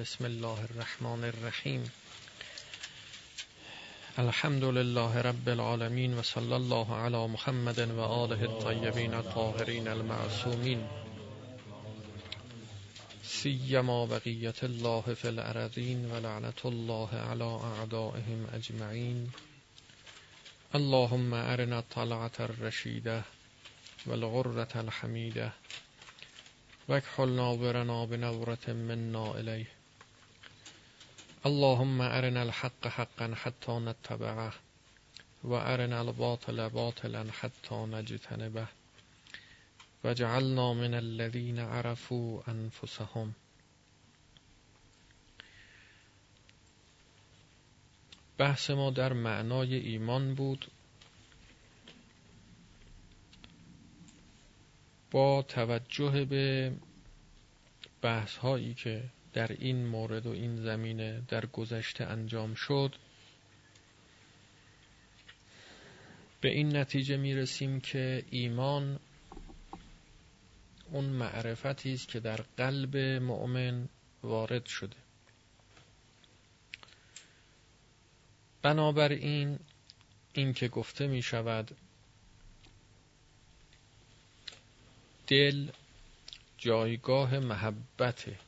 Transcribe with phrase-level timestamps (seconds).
[0.00, 1.84] بسم الله الرحمن الرحیم.
[4.18, 10.86] الحمد لله رب العالمین و صلی الله علی محمد و آله الطیبین الطاهرین المعصومین.
[13.24, 19.28] سیما بقیت الله فی الارضین و لعنت الله علی اعدائهم اجمعین.
[20.74, 23.24] اللهم ارنا الطلعة الرشیده
[24.06, 25.52] والغرة الحمیده
[26.88, 29.73] واکحل ناظرنا بنظرة منا الیه.
[31.46, 34.52] اللهم ارنا الحق حقا حتى نتبعه
[35.44, 38.66] و ارنا الباطل باطلا حتى نجتنبه
[40.04, 43.34] وجعلنا من الذين عرفوا انفسهم
[48.38, 50.66] بحث ما در معنای ایمان بود
[55.10, 56.72] با توجه به
[58.02, 62.94] بحث هایی که در این مورد و این زمینه در گذشته انجام شد.
[66.40, 68.98] به این نتیجه می رسیم که ایمان
[70.90, 73.88] اون معرفتی است که در قلب مؤمن
[74.22, 74.96] وارد شده.
[78.62, 79.58] بنابراین
[80.32, 81.76] این که گفته می شود
[85.26, 85.70] دل
[86.58, 88.38] جایگاه محبته.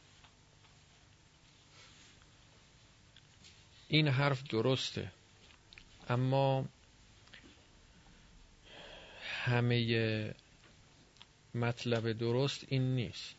[3.89, 5.13] این حرف درسته.
[6.09, 6.65] اما
[9.23, 10.35] همه
[11.55, 13.35] مطلب درست این نیست.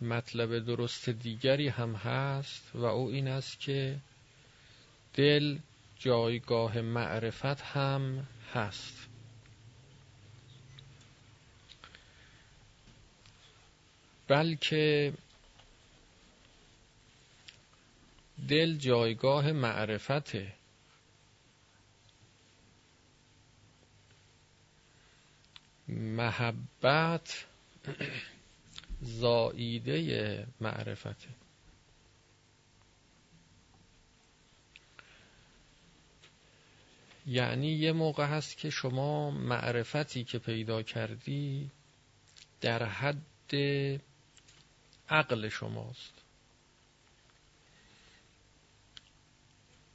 [0.00, 3.98] مطلب درست دیگری هم هست و او این است که
[5.14, 5.58] دل
[5.98, 9.08] جایگاه معرفت هم هست.
[14.28, 15.12] بلکه
[18.48, 20.52] دل جایگاه معرفته.
[25.88, 27.44] محبت
[29.02, 31.28] زاییده معرفته.
[37.26, 41.70] یعنی یه موقع هست که شما معرفتی که پیدا کردی
[42.60, 43.54] در حد
[45.08, 46.23] عقل شماست.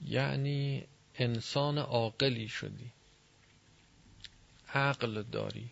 [0.05, 2.91] یعنی انسان عاقلی شدی.
[4.73, 5.69] عقل داری.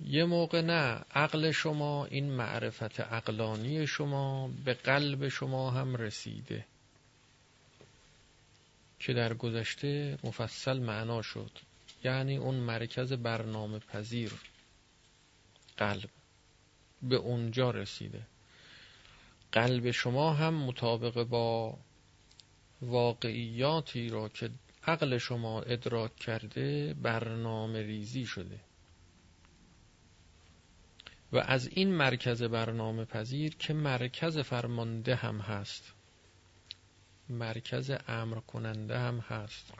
[0.00, 6.66] یه موقع نه عقل شما این معرفت عقلانی شما به قلب شما هم رسیده.
[8.98, 11.50] که در گذشته مفصل معنا شد.
[12.04, 14.32] یعنی اون مرکز برنامه پذیر
[15.76, 16.10] قلب
[17.02, 18.26] به اونجا رسیده.
[19.54, 21.78] قلب شما هم مطابق با
[22.82, 24.50] واقعیاتی را که
[24.86, 28.60] عقل شما ادراک کرده برنامه ریزی شده.
[31.32, 35.92] و از این مرکز برنامه پذیر که مرکز فرمانده هم هست.
[37.28, 39.72] مرکز امر کننده هم هست.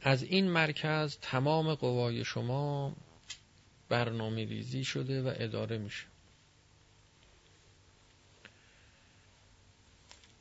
[0.00, 2.96] از این مرکز تمام قوای شما
[3.88, 6.13] برنامه ریزی شده و اداره میشه.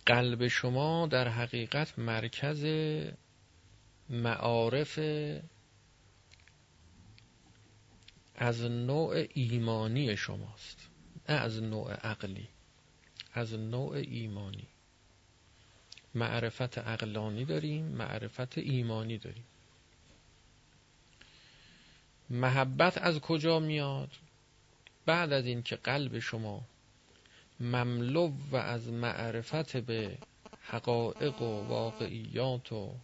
[0.06, 2.66] قلب شما در حقیقت مرکز
[4.09, 5.00] معارف
[8.36, 10.90] از نوع ایمانی شماست.
[11.30, 12.47] نه از نوع عقلی.
[13.34, 14.68] از نوع ایمانی.
[16.16, 19.46] معرفت عقلانی داریم معرفت ایمانی داریم.
[22.30, 24.12] محبت از کجا میاد؟
[25.06, 26.62] بعد از اینکه قلب شما
[27.63, 30.18] مملو و از معرفت به
[30.62, 32.96] حقایق و واقعیات و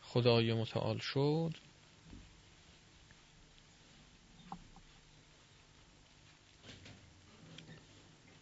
[0.00, 1.54] خدای متعال شد.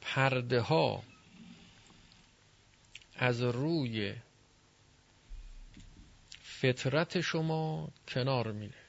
[0.01, 1.03] پرده ها
[3.17, 4.15] از روی
[6.43, 8.82] فطرت شما کنار میره.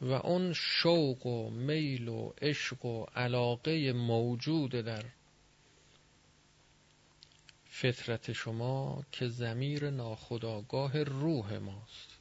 [0.00, 5.04] و اون شوق و میل و عشق و علاقه موجود در
[7.70, 12.18] فطرت شما که زمیر ناخداگاه روح ماست.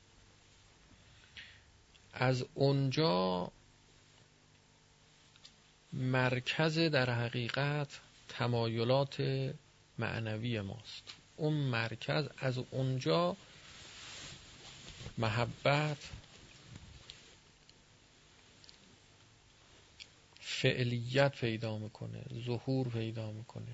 [2.13, 3.51] از اونجا
[5.94, 8.00] مرکز در حقیقت
[8.30, 9.22] تمایلات
[10.00, 11.04] معنوی ماست.
[11.38, 13.38] اون مرکز از اونجا
[15.18, 15.98] محبت
[20.61, 23.73] فعلیت پیدا می‌کنه ظهور پیدا می‌کنه.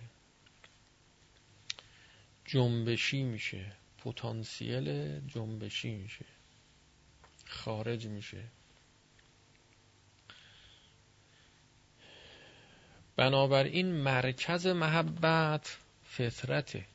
[2.45, 6.25] جنبشی میشه پتانسیل جنبشی میشه
[7.45, 8.43] خارج میشه.
[13.15, 16.85] بنابراین مرکز محبت فطرته.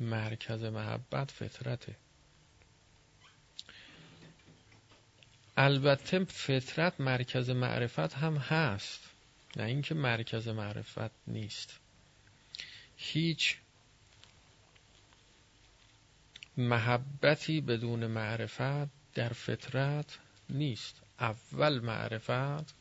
[0.00, 1.96] مرکز محبت فطرته.
[5.64, 9.10] البته فطرت مرکز معرفت هم هست.
[9.56, 11.78] نه اینکه مرکز معرفت نیست.
[12.96, 13.56] هیچ
[16.56, 20.18] محبتی بدون معرفت در فطرت
[20.50, 21.02] نیست.
[21.20, 22.74] اول معرفت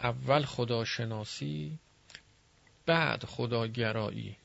[0.00, 1.78] اول خداشناسی
[2.86, 4.36] بعد خداگرایی.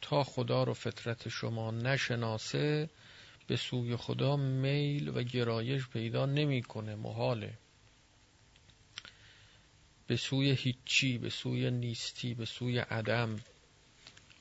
[0.00, 2.90] تا خدا رو فطرت شما نشناسه
[3.46, 7.58] به سوی خدا میل و گرایش پیدا نمی‌کنه محاله.
[10.06, 13.36] به سوی هیچی به سوی نیستی به سوی عدم.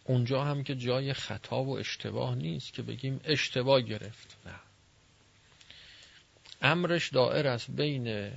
[0.03, 4.37] اونجا هم که جای خطا و اشتباه نیست که بگیم اشتباه گرفت.
[4.45, 4.59] نه.
[6.61, 8.31] امرش دائر است بین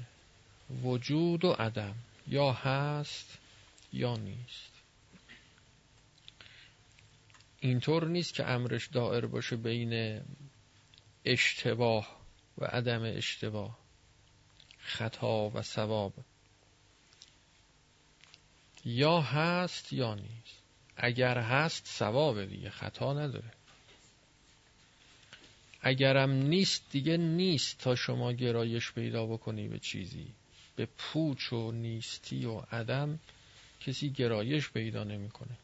[0.83, 1.95] وجود و عدم
[2.27, 3.39] یا هست
[3.93, 4.73] یا نیست.
[7.61, 10.21] اینطور نیست که امرش دائر باشه بین
[11.29, 12.19] اشتباه
[12.59, 13.79] و عدم اشتباه
[14.79, 16.13] خطا و ثواب.
[18.85, 20.63] یا هست یا نیست.
[20.97, 23.51] اگر هست ثواب دیگه خطا نداره.
[25.81, 30.27] اگرم نیست دیگه نیست تا شما گرایش پیدا بکنی به چیزی.
[30.77, 33.19] به پوچ و نیستی و عدم
[33.81, 35.59] کسی گرایش پیدا نمی‌کنه.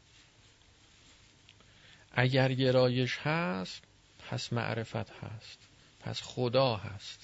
[2.11, 3.83] اگر گرایش هست
[4.29, 5.59] پس معرفت هست.
[5.99, 7.19] پس خدا هست.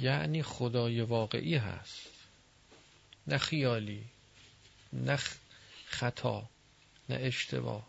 [0.00, 2.10] یعنی خدای واقعی هست.
[3.26, 4.04] نه خیالی
[4.92, 5.18] نه
[5.86, 6.48] خطا
[7.08, 7.86] نه اشتباه.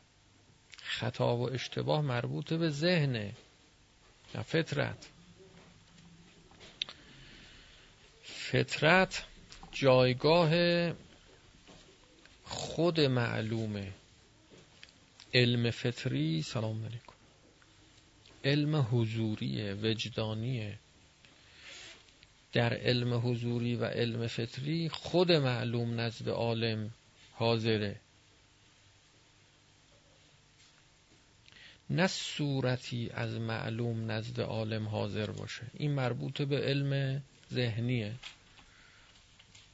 [0.84, 3.34] خطا و اشتباه مربوط به ذهنه
[4.36, 5.08] نه فطرت.
[8.24, 9.26] فطرت
[9.72, 10.52] جایگاه
[12.44, 13.92] خود معلومه.
[15.34, 17.14] علم فطری سلام علیکم.
[18.46, 20.80] علم حضوریه وجدانیه
[22.54, 26.92] در علم حضوری و علم فطری خود معلوم نزد عالم
[27.32, 28.00] حاضره.
[31.90, 35.64] نه صورتی از معلوم نزد عالم حاضر باشه.
[35.74, 38.14] این مربوط به علم ذهنیه.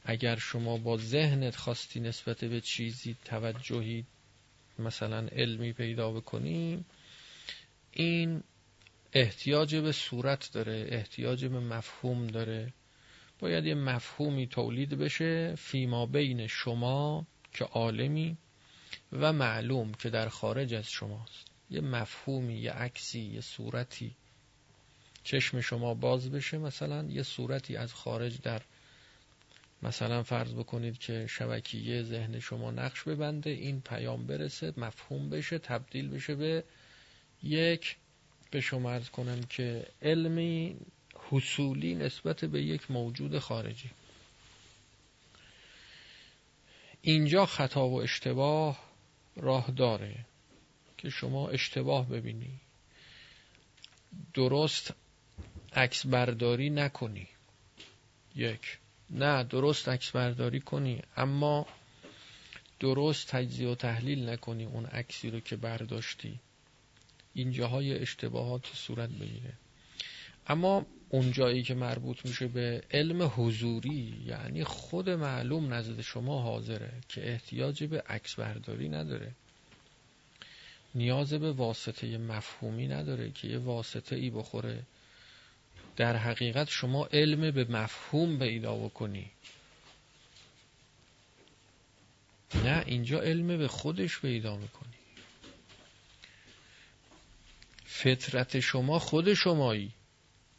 [0.05, 4.05] اگر شما با ذهنت خواستی نسبت به چیزی توجهی
[4.79, 6.85] مثلا علمی پیدا بکنیم
[7.91, 8.43] این
[9.13, 12.73] احتیاج به صورت داره احتیاج به مفهوم داره.
[13.39, 18.37] باید یه مفهومی تولید بشه فیما بین شما که عالمی
[19.11, 21.45] و معلوم که در خارج از شماست.
[21.69, 24.15] یه مفهومی یه عکسی یه صورتی
[25.23, 28.61] چشم شما باز بشه مثلا یه صورتی از خارج در
[29.83, 36.09] مثلا فرض بکنید که شبکیه ذهن شما نقش ببنده این پیام برسه مفهوم بشه تبدیل
[36.09, 36.63] بشه به
[37.43, 37.95] یک
[38.51, 40.77] به شما ارز کنم که علمی
[41.29, 43.89] حصولی نسبت به یک موجود خارجی.
[47.01, 48.79] اینجا خطا و اشتباه
[49.35, 50.25] راه داره
[50.97, 52.59] که شما اشتباه ببینی.
[54.33, 54.93] درست
[55.73, 57.27] عکس برداری نکنی.
[58.35, 58.77] یک.
[59.11, 61.65] نه درست عکس برداری کنی اما
[62.79, 66.39] درست تجزیه و تحلیل نکنی اون عکسی رو که برداشتی.
[67.33, 69.53] اینجاهای اشتباهات صورت بگیره.
[70.47, 76.91] اما اون جایی که مربوط میشه به علم حضوری یعنی خود معلوم نزد شما حاضره
[77.09, 79.31] که احتیاج به عکس برداری نداره.
[80.95, 84.83] نیاز به واسطه مفهومی نداره که یه واسطه ای بخوره
[85.99, 89.31] در حقیقت شما علم به مفهوم پیدا بکنی.
[92.63, 94.93] نه اینجا علم به خودش پیدا می‌کنی.
[97.85, 99.91] فطرت شما خود شمایی.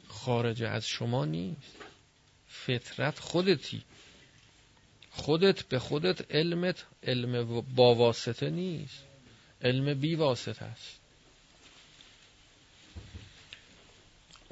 [0.08, 1.76] خارج از شما نیست.
[2.48, 3.82] فطرت خودتی.
[5.10, 6.86] خودت به خودت علمت.
[7.02, 9.04] علم با واسطه نیست.
[9.62, 10.99] علم بی واسطه است.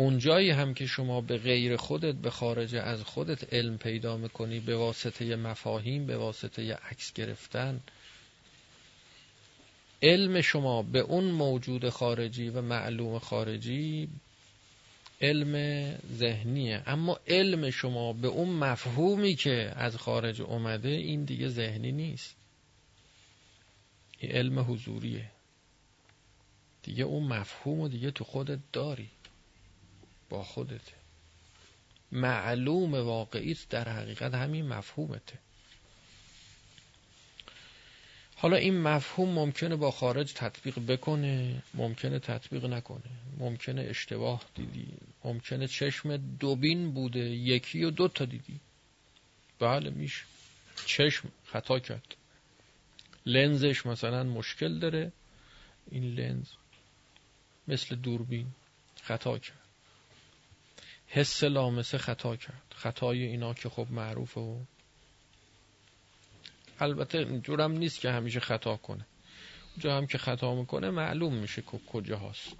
[0.00, 4.76] اونجایی هم که شما به غیر خودت به خارج از خودت علم پیدا می‌کنی به
[4.76, 7.80] واسطه مفاهیم به واسطه عکس گرفتن
[10.02, 14.08] علم شما به اون موجود خارجی و معلوم خارجی
[15.20, 15.54] علم
[16.12, 16.82] ذهنیه.
[16.86, 22.36] اما علم شما به اون مفهومی که از خارج اومده این دیگه ذهنی نیست.
[24.18, 25.30] این علم حضوریه.
[26.82, 29.08] دیگه اون مفهوم و دیگه تو خودت داری.
[30.28, 30.92] با خودته.
[32.12, 35.38] معلوم واقعیت در حقیقت همین مفهومته.
[38.36, 44.88] حالا این مفهوم ممکنه با خارج تطبیق بکنه ممکنه تطبیق نکنه ممکنه اشتباه دیدی
[45.24, 48.60] ممکنه چشم دوبین بوده یکی و دو تا دیدی.
[49.58, 50.24] بله میشه.
[50.86, 52.14] چشم خطا کرد.
[53.26, 55.12] لنزش مثلا مشکل داره
[55.90, 56.46] این لنز
[57.68, 58.46] مثل دوربین
[59.02, 59.57] خطا کرد.
[61.08, 62.62] حس لامسه خطا کرد.
[62.74, 64.58] خطای اینا که خب معروفه و
[66.80, 69.06] البته اینجورم نیست که همیشه خطا کنه.
[69.70, 72.56] اونجا هم که خطا می‌کنه معلوم میشه که کجا هست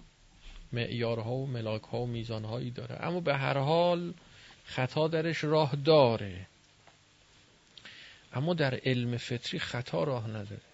[0.73, 3.07] معیارها و ملاکها و میزانهایی داره.
[3.07, 4.15] اما به هر حال
[4.65, 6.47] خطا درش راه داره.
[8.33, 10.68] اما در علم فطری خطا راه نداره.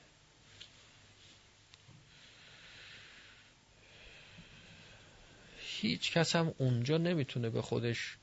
[5.84, 8.16] هیچ کس هم اونجا نمی‌تونه به خودش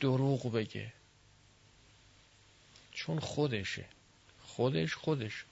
[0.00, 0.92] دروغ بگه.
[2.92, 3.84] چون خودشه.
[4.42, 5.44] خودش خودش.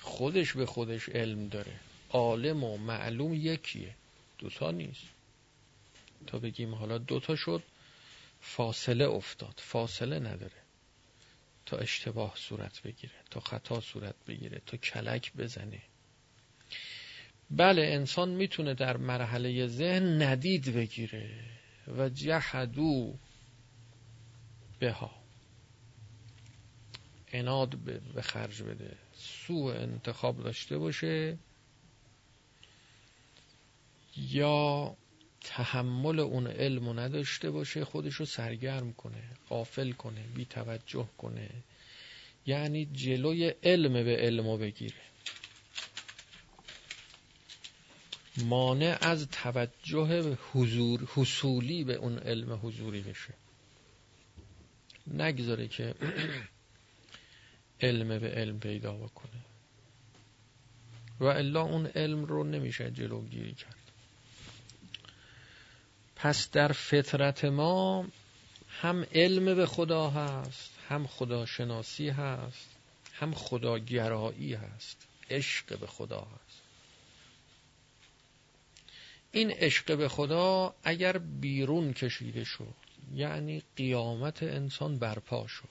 [0.00, 1.80] خودش به خودش علم داره.
[2.10, 3.94] عالم و معلوم یکیه.
[4.38, 5.04] دوتا نیست.
[6.26, 7.62] تا بگیم حالا دوتا شد
[8.40, 9.54] فاصله افتاد.
[9.56, 10.62] فاصله نداره.
[11.66, 15.82] تا اشتباه صورت بگیره تا خطا صورت بگیره تا کلک بزنه.
[17.50, 21.30] بله انسان می‌تونه در مرحله ذهن ندید بگیره.
[21.96, 23.14] و جهدو
[24.80, 25.10] بها.
[27.32, 27.76] اناد
[28.14, 28.96] به خرج بده.
[29.14, 31.38] سوء انتخاب داشته باشه.
[34.16, 34.96] یا
[35.40, 41.48] تحمل اون علم رو نداشته باشه خودشو سرگرم کنه قافل کنه بی توجه کنه.
[42.46, 44.94] یعنی جلوی علم به علمو بگیره.
[48.44, 53.34] مانع از توجه حضور حصولی به اون علم حضوری بشه
[55.06, 55.94] نگذاره که
[57.80, 59.40] علم به علم پیدا بکنه.
[61.20, 63.74] و الا اون علم رو نمیشه جلوگیری کرد.
[66.16, 68.06] پس در فطرت ما
[68.80, 72.68] هم علم به خدا هست هم خداشناسی هست
[73.12, 75.06] هم خداگرایی هست.
[75.30, 76.47] عشق به خدا هست.
[79.38, 82.74] این عشق به خدا اگر بیرون کشیده شد
[83.14, 85.68] یعنی قیامت انسان برپا شد.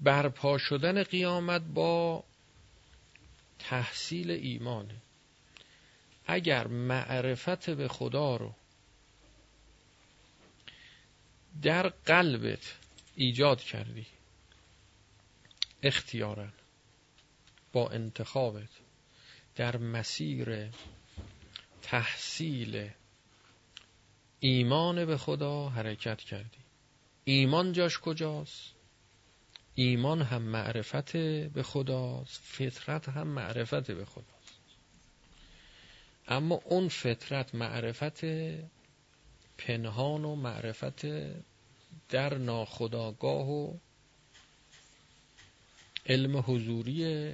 [0.00, 2.24] برپا شدن قیامت با
[3.58, 4.96] تحصیل ایمانه.
[6.26, 8.54] اگر معرفت به خدا رو
[11.62, 12.74] در قلبت
[13.16, 14.06] ایجاد کردی
[15.82, 16.48] اختیارا
[17.72, 18.68] با انتخابت
[19.56, 20.68] در مسیر
[21.82, 22.90] تحصیل
[24.40, 26.58] ایمان به خدا حرکت کردی.
[27.24, 28.74] ایمان جاش کجاست؟
[29.74, 31.16] ایمان هم معرفت
[31.52, 34.60] به خداست فطرت هم معرفت به خداست.
[36.28, 38.24] اما اون فطرت معرفت
[39.58, 41.06] پنهان و معرفت
[42.08, 43.76] در ناخداگاه و
[46.06, 47.32] علم حضوری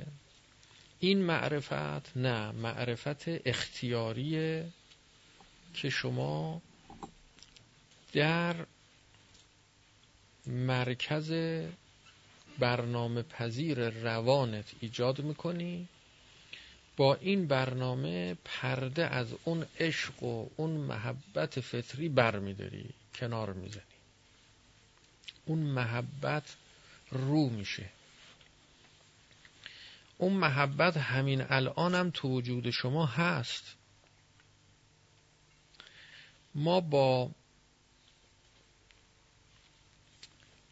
[1.00, 4.68] این معرفت نه معرفت اختیاریه
[5.74, 6.62] که شما
[8.12, 8.56] در
[10.46, 11.32] مرکز
[12.58, 15.88] برنامه پذیر روانت ایجاد می‌کنی.
[16.96, 23.82] با این برنامه پرده از اون عشق و اون محبت فطری برمیداری کنار می‌زنی.
[25.46, 26.56] اون محبت
[27.10, 27.90] رو میشه.
[30.18, 33.76] اون محبت همین الانم تو وجود شما هست.
[36.54, 37.30] ما با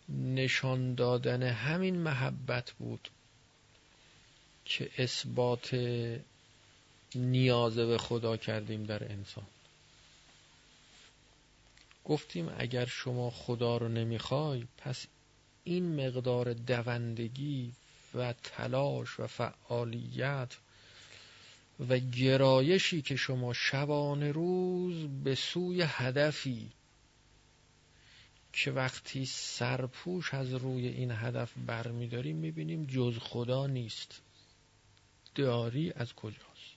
[0.09, 3.09] نشان دادن همین محبت بود
[4.65, 5.75] که اثبات
[7.15, 9.47] نیازه به خدا کردیم در انسان.
[12.05, 15.07] گفتیم اگر شما خدا رو نمی‌خوای پس
[15.65, 17.73] این مقدار دوندگی
[18.15, 20.57] و تلاش و فعالیت
[21.89, 26.71] و گرایشی که شما شبانه روز به سوی هدفی
[28.53, 34.23] که وقتی سرپوش از روی این هدف برمیداریم می‌بینیم جز خدا نیست.
[35.35, 36.75] داری از کجاست؟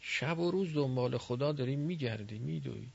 [0.00, 2.88] شب و روز دنبال خدا داری میگردی میدوی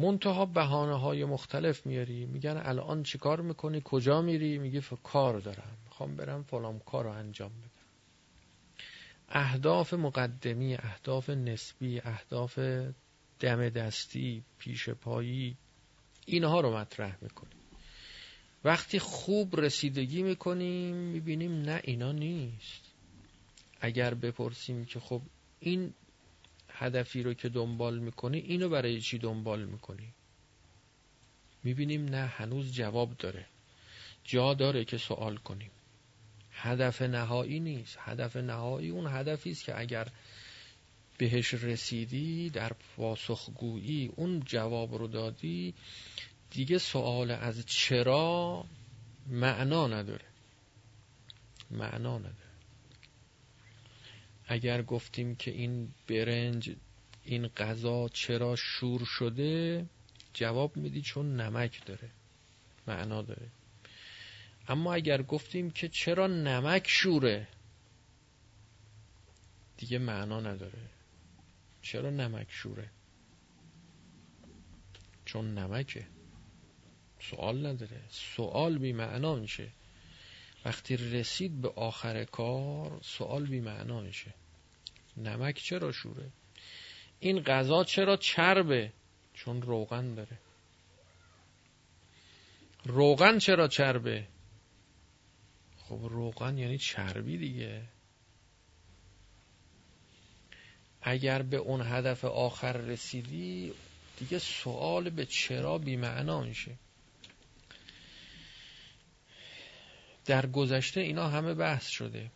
[0.00, 2.26] منتها بهانه های مختلف میاری.
[2.26, 5.76] میگن الان چیکار می‌کنی؟ کجا میری؟ میگی کار دارم.
[5.84, 7.70] می‌خوام برم فلان کار رو انجام بدم.
[9.28, 12.58] اهداف مقدمی اهداف نسبی اهداف
[13.40, 15.56] دم دستی پیش پایی
[16.26, 17.60] اینها رو مطرح می‌کنیم
[18.64, 22.82] وقتی خوب رسیدگی می‌کنیم می‌بینیم نه اینا نیست.
[23.80, 25.22] اگر بپرسیم که خب
[25.60, 25.92] این
[26.80, 30.12] هدفی رو که دنبال می‌کنی اینو برای چی دنبال می‌کنی؟
[31.64, 33.46] می‌بینیم نه هنوز جواب داره.
[34.24, 35.70] جا داره که سوال کنیم.
[36.50, 37.96] هدف نهایی نیست.
[38.00, 40.08] هدف نهایی اون هدفی است که اگر
[41.18, 45.74] بهش رسیدی در پاسخگویی اون جواب رو دادی
[46.50, 48.64] دیگه سوال از چرا
[49.26, 50.24] معنا نداره.
[51.70, 52.49] معنا نداره.
[54.52, 56.76] اگر گفتیم که این برنج
[57.24, 59.86] این غذا چرا شور شده
[60.34, 62.10] جواب میدی چون نمک داره
[62.86, 63.48] معنا داره.
[64.68, 67.48] اما اگر گفتیم که چرا نمک شوره
[69.76, 70.82] دیگه معنا نداره.
[71.82, 72.90] چرا نمک شوره؟
[75.24, 76.06] چون نمکه.
[77.20, 78.00] سوال نداره.
[78.10, 79.68] سوال بی معنا میشه.
[80.64, 84.34] وقتی رسید به آخر کار سوال بی معنا میشه.
[85.16, 86.30] نمک چرا شوره؟
[87.20, 88.92] این غذا چرا چربه؟
[89.34, 90.38] چون روغن داره.
[92.84, 94.26] روغن چرا چربه؟
[95.78, 97.82] خب روغن یعنی چربی دیگه.
[101.02, 103.72] اگر به اون هدف آخر رسیدی
[104.18, 106.76] دیگه سوال به چرا بیمعنا میشه.
[110.26, 112.30] در گذشته اینا همه بحث شده.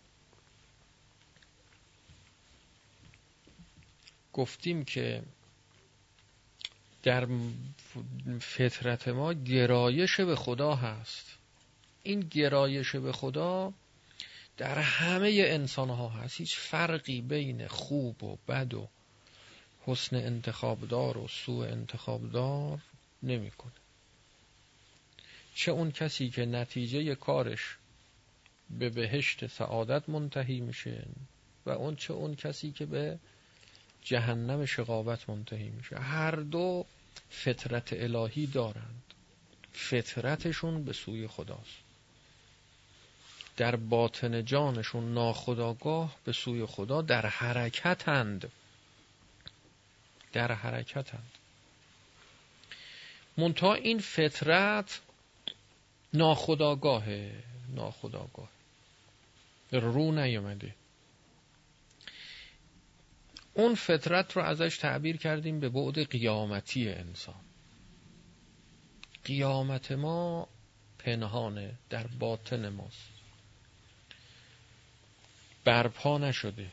[4.33, 5.23] گفتیم که
[7.03, 7.29] در
[8.41, 11.27] فطرت ما گرایش به خدا هست.
[12.03, 13.73] این گرایش به خدا
[14.57, 16.41] در همه انسان ها هست.
[16.41, 18.89] هیچ فرقی بین خوب و بد و
[19.87, 22.79] حسن انتخابدار و سوء انتخابدار
[23.23, 23.84] نمی‌کنه.
[25.55, 27.77] چه اون کسی که نتیجه کارش
[28.71, 31.07] به بهشت سعادت منتهی میشه
[31.67, 33.19] و اون چه اون کسی که به
[34.03, 35.97] جهنم شقاوت منتهی میشه.
[35.97, 36.87] هر دو
[37.31, 39.03] فطرت الهی دارند.
[39.73, 41.85] فطرتشون به سوی خداست.
[43.57, 48.53] در باطن جانشون ناخداگاه به سوی خدا در حرکتند.
[50.33, 51.33] در حرکتند.
[53.37, 55.01] منتها این فطرت
[56.15, 57.43] ناخداگاهه.
[57.69, 58.49] ناخداگاه.
[59.73, 60.75] رو نیامده
[63.55, 67.41] اون فطرت رو ازش تعبیر کردیم به بعد قیامتی انسان.
[69.25, 70.49] قیامت ما
[70.99, 73.09] پنهانه در باطن ماست.
[75.65, 76.71] برپا نشده.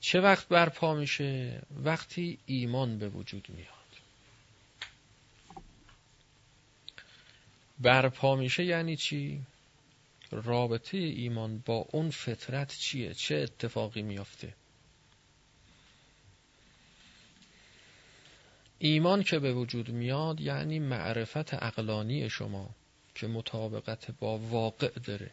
[0.00, 3.71] چه وقت برپا میشه؟ وقتی ایمان به وجود میاد.
[7.78, 9.42] برپا میشه یعنی چی؟
[10.30, 14.54] رابطه ایمان با اون فطرت چیه؟ چه اتفاقی میافته؟
[18.78, 22.70] ایمان که به وجود میاد یعنی معرفت اقلانی شما
[23.14, 25.30] که مطابقت با واقع داره.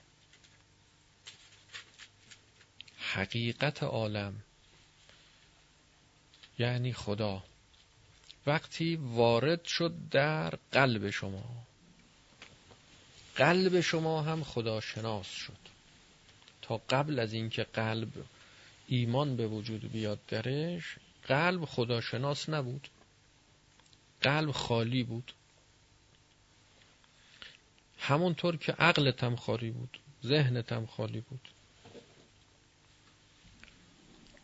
[2.97, 4.43] حقیقت عالم
[6.59, 7.43] یعنی خدا.
[8.45, 11.43] وقتی وارد شد در قلب شما.
[13.39, 15.57] قلب شما هم خداشناس شد.
[16.61, 18.09] تا قبل از اینکه قلب
[18.87, 22.87] ایمان به وجود بیاد درش قلب خداشناس نبود.
[24.21, 25.33] قلب خالی بود.
[27.99, 31.49] همونطور که عقلت هم خالی بود ذهنت هم خالی بود.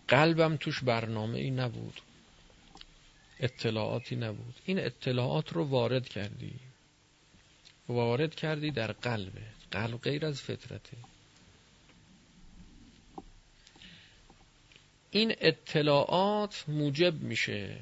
[0.07, 2.01] قلبم توش برنامه ای نبود.
[3.39, 4.55] اطلاعاتی نبود.
[4.65, 6.59] این اطلاعات رو وارد کردی.
[7.87, 10.97] وارد کردی در قلبه قلب غیر از فطرته
[15.11, 17.75] این اطلاعات موجب میشه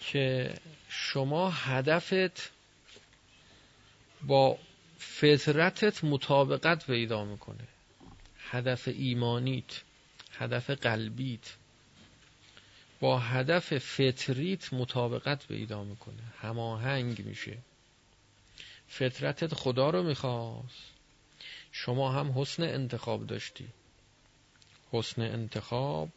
[0.00, 0.54] که
[0.88, 2.50] شما هدفت
[4.22, 4.58] با
[4.98, 7.68] فطرتت مطابقت پیدا می‌کنه.
[8.38, 9.82] هدف ایمانیت
[10.32, 11.56] هدف قلبیت.
[13.00, 16.22] با هدف فطریت مطابقت پیدا می‌کنه.
[16.40, 17.58] هماهنگ میشه.
[18.88, 20.82] فطرتت خدا رو می‌خواست.
[21.72, 23.68] شما هم حسن انتخاب داشتی.
[24.92, 26.08] حسن انتخاب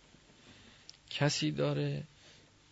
[1.09, 2.03] کسی داره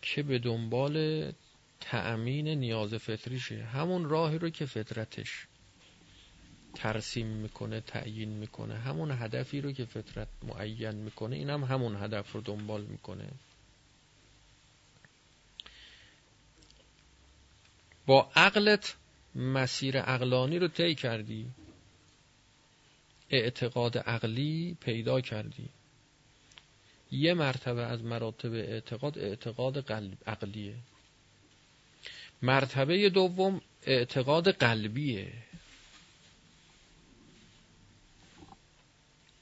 [0.02, 1.32] که به دنبال
[1.80, 3.64] تأمین نیاز فطریشه.
[3.64, 5.46] همون راهی رو که فطرتش
[6.74, 12.32] ترسیم می‌کنه تعیین می‌کنه همون هدفی رو که فطرت معین می‌کنه این هم همون هدف
[12.32, 13.28] رو دنبال می‌کنه.
[18.08, 18.96] با عقلت
[19.34, 21.50] مسیر عقلانی رو طی کردی.
[23.30, 25.68] اعتقاد عقلی پیدا کردی.
[27.12, 30.74] یه مرتبه از مراتب اعتقاد اعتقاد قلب عقلیه.
[32.42, 35.32] مرتبه دوم اعتقاد قلبیه.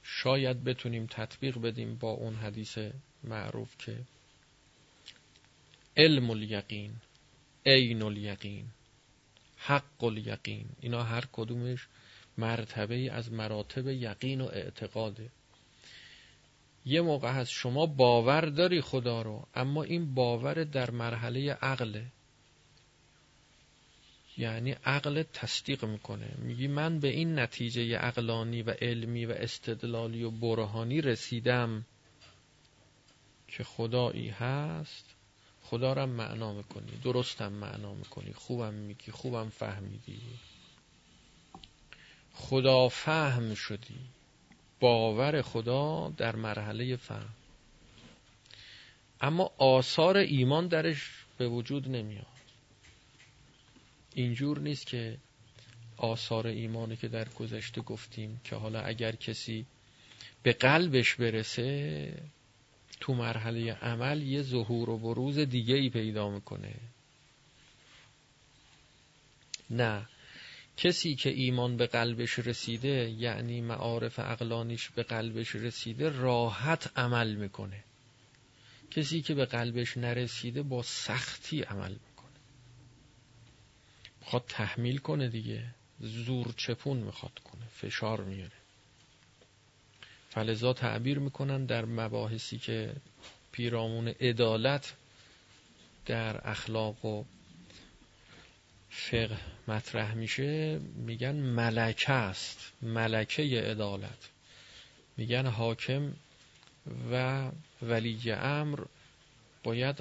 [0.02, 2.79] شاید بتونیم تطبیق بدیم با اون حدیث
[3.24, 3.98] معروف که
[5.96, 6.96] علم الیقین.
[7.66, 8.66] عین الیقین
[9.57, 10.66] حق الیقین.
[10.81, 11.87] اینا هر کدومش
[12.38, 15.31] مرتبه از مراتب یقین و اعتقاده.
[16.85, 22.07] یه موقع هست شما باور داری خدا رو اما این باور در مرحله عقله.
[24.38, 26.35] یعنی عقل تصدیق می‌کنه.
[26.38, 31.85] میگی من به این نتیجه عقلانی و علمی و استدلالی و برهانی رسیدم
[33.48, 35.15] که خدایی هست.
[35.70, 36.92] خدا را معنا می‌کنی.
[37.05, 38.33] درستم معنا می‌کنی.
[38.33, 40.20] خوبم میگی خوبم فهمیدی.
[42.35, 43.98] خدا فهم شدی.
[44.81, 47.35] باور خدا در مرحله فهم.
[49.20, 52.26] اما آثار ایمان درش به وجود نمیاد.
[54.14, 55.18] اینجور نیست که
[55.96, 59.66] آثار ایمانی که در گذشته گفتیم که حالا اگر کسی
[60.42, 62.22] به قلبش برسه
[63.00, 66.74] تو مرحله عمل یه ظهور و بروز دیگه ای پیدا می‌کنه.
[69.70, 70.09] نه.
[70.76, 77.85] کسی که ایمان به قلبش رسیده یعنی معارف اقلانیش به قلبش رسیده راحت عمل می‌کنه.
[78.90, 82.40] کسی که به قلبش نرسیده با سختی عمل می‌کنه.
[84.20, 85.74] می‌خواد تحمیل کنه دیگه.
[86.00, 87.66] زور چپون می‌خواد کنه.
[87.66, 88.65] فشار میاره.
[90.37, 92.92] فلزا تعبیر می‌کنن در مباحثی که
[93.53, 94.92] پیرامون عدالت
[96.07, 97.25] در اخلاق و
[98.90, 104.29] فقه مطرح میشه میگن ملکه است ملکه عدالت.
[105.16, 106.12] میگن حاکم
[107.12, 107.49] و
[107.83, 108.81] ولی امر
[109.64, 109.96] باید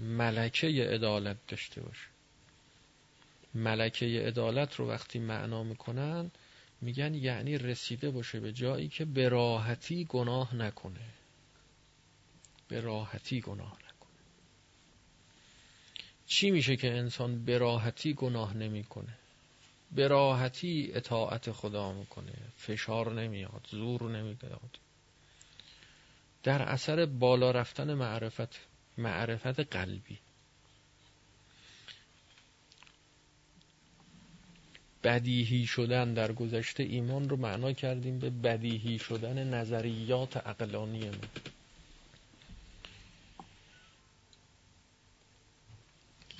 [0.00, 2.06] ملکه عدالت داشته باشه.
[3.54, 6.30] ملکه عدالت رو وقتی معنا می‌کنن
[6.82, 11.06] میگن یعنی رسیده باشه به جایی که به راحتی گناه نکنه.
[12.68, 13.82] به راحتی گناه
[16.32, 19.14] چی میشه که انسان به راحتی گناه نمی‌کنه؟
[19.92, 22.32] به راحتی اطاعت خدا می‌کنه.
[22.56, 24.78] فشار نمیاد زور نمیاد.
[26.42, 28.60] در اثر بالا رفتن معرفت
[28.98, 30.18] معرفت قلبی.
[35.04, 41.16] بدیهی شدن در گذشته ایمان رو معنا کردیم به بدیهی شدن نظریات عقلانی ما.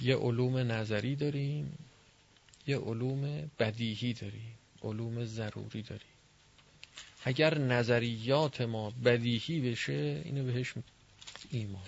[0.01, 1.79] یه علوم نظری داریم
[2.67, 6.07] یه علوم بدیهی داریم علوم ضروری داریم.
[7.25, 10.75] اگر نظریات ما بدیهی بشه اینو بهش
[11.51, 11.83] ایمان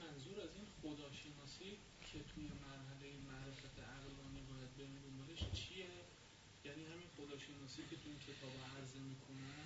[0.00, 1.70] منظور از این خداشناسی
[2.12, 5.86] که توی مرحله معرفت عقلانی باید بریم دنبالش چیه
[6.64, 9.64] یعنی همین خداشناسی که توی کتاب عرضه می‌کنن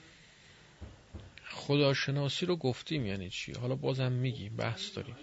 [1.66, 5.16] خداشناسی رو گفتیم یعنی چی؟ حالا بازم میگیم بحث داریم.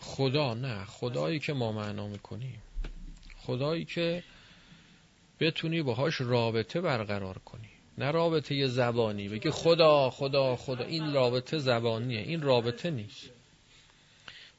[0.00, 2.62] خدا نه خدایی که ما معنا می‌کنیم.
[3.36, 4.24] خدایی که
[5.40, 7.68] بتونی باهاش رابطه برقرار کنی.
[7.98, 9.28] نه رابطه زبانی.
[9.28, 10.84] بگی خدا خدا خدا.
[10.84, 12.20] این رابطه زبانیه.
[12.20, 13.30] این رابطه نیست.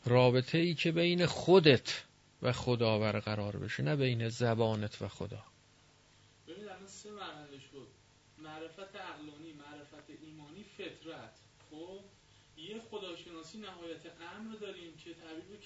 [0.06, 2.04] رابطه ای که بین خودت
[2.42, 5.44] و خدا برقرار بشه نه بین زبانت و خدا.
[6.48, 7.88] ببین الان سه مرحله شد
[8.38, 9.31] معرفت ایمانی
[10.82, 11.40] فطرت.
[11.70, 12.00] خب
[12.58, 14.02] یه خداشناسی نهایت
[14.38, 15.58] امر داریم که تعبیر به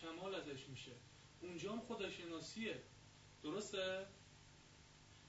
[0.00, 0.92] کمال ازش میشه.
[1.42, 2.74] اونجا هم خداشناسیه.
[3.42, 4.06] درسته؟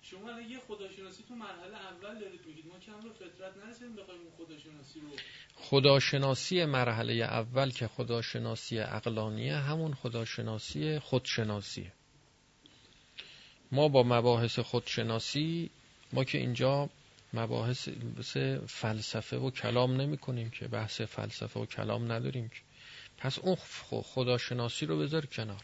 [0.02, 2.66] شما یه خداشناسی تو مرحله اول دارید میگید.
[2.68, 5.08] ما کم رو فطرت نرسیم بخوایم اون خداشناسی رو
[5.56, 11.94] خداشناسی مرحله اول که خداشناسی عقلانیه همون خداشناسی خودشناسیه
[13.72, 15.70] ما با مباحث خودشناسی
[16.14, 16.90] ما که اینجا
[17.34, 17.90] مباحث
[18.68, 22.62] فلسفه و کلام نمی کنیم که بحث فلسفه و کلام نداریم که.
[23.18, 23.56] پس اون
[24.04, 25.64] خداشناسی رو بذار کنار.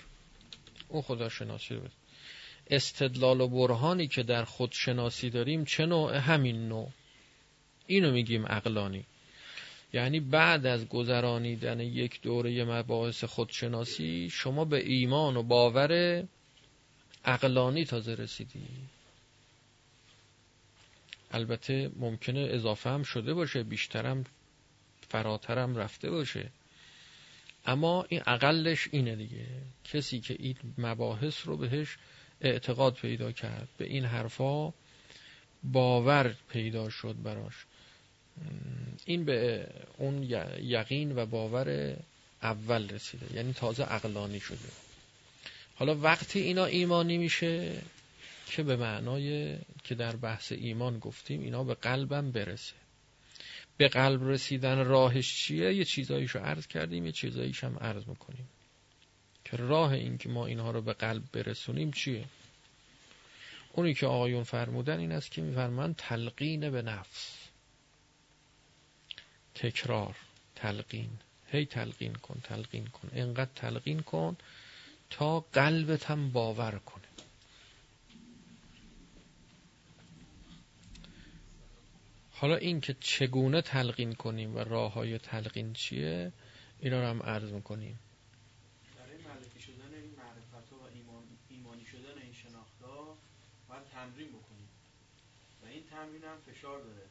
[0.89, 1.91] اون خداشناسی رو بذار.
[2.67, 6.89] استدلال و برهانی که در خودشناسی داریم چه نوع؟ همین نوع.
[7.87, 9.05] اینو میگیم اقلانی
[9.93, 16.23] یعنی بعد از گذرانیدن یک دوره مباحث خودشناسی شما به ایمان و باور
[17.25, 18.61] اقلانی تازه رسیدی.
[21.35, 24.23] البته ممکنه اضافه هم شده باشه بیشترم
[25.09, 26.49] فراترم رفته باشه.
[27.65, 29.45] اما این اقلش اینه دیگه.
[29.83, 31.97] کسی که این مباحث رو بهش
[32.41, 34.73] اعتقاد پیدا کرد به این حرفا
[35.63, 37.65] باور پیدا شد براش.
[39.05, 39.67] این به
[39.97, 40.23] اون
[40.61, 41.97] یقین و باور
[42.43, 44.69] اول رسیده یعنی تازه عقلانی شده.
[45.75, 47.81] حالا وقتی اینا ایمانی میشه
[48.45, 52.75] که به معنای که در بحث ایمان گفتیم اینا به قلبم برسه.
[53.77, 58.49] به قلب رسیدن راهش چیه؟ یه چیزاییشو عرض کردیم یه چیزاییش هم عرض می‌کنیم.
[59.45, 62.25] که راه این که ما اینها رو به قلب برسونیم چیه؟
[63.73, 67.47] اونی که آقایون فرمودن این است که میفرمان تلقین به نفس.
[69.55, 70.15] تکرار
[70.55, 71.09] تلقین.
[71.47, 73.09] هی تلقین کن تلقین کن.
[73.13, 74.37] اینقدر تلقین کن
[75.09, 77.04] تا قلبت هم باور کنه.
[82.37, 86.31] حالا این که چگونه تلقین کنیم و راه های تلقین چیه
[86.79, 87.99] اینا رو هم عرض می‌کنیم.
[88.97, 93.17] برای معرفی شدن این معرفت و ایمان، ایمانی شدن این شناخت ها
[93.69, 94.69] باید تمرین بکنیم.
[95.63, 97.05] و این تمرین هم فشار داره.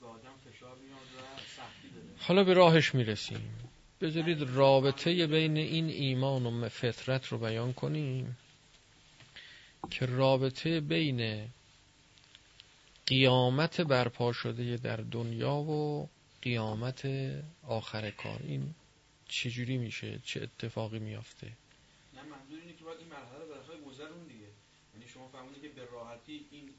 [0.00, 2.06] به آدم فشار میاد و سختی داره.
[2.18, 3.54] حالا به راهش می‌رسیم.
[4.00, 8.36] بذارید رابطه بین این ایمان و فطرت رو بیان کنیم
[9.90, 11.48] که رابطه بین
[13.10, 16.08] قیامت برپا شده در دنیا و
[16.42, 17.08] قیامت
[17.62, 18.40] آخر کار.
[18.44, 18.74] این
[19.28, 24.46] چجوری میشه؟ چه اتفاقی میافته؟ نه منظور اینه که باید این مرحله بالاخره گذرون دیگه.
[24.94, 26.70] یعنی شما فهمیدید که به راحتی این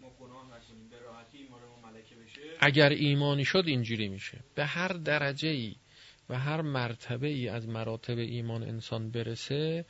[0.00, 1.58] ما گناه نکنیم به راحتی این ما
[1.90, 2.40] ملکه بشه.
[2.60, 4.38] اگر ایمانی شد اینجوری میشه.
[4.54, 5.74] به هر درجه ای
[6.28, 9.84] و هر مرتبه ای از مراتب ایمان انسان برسه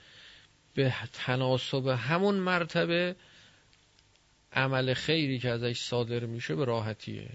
[0.75, 3.17] به تناسب همون مرتبه
[4.55, 7.31] عمل خیری که ازش صادر میشه به راحتیه.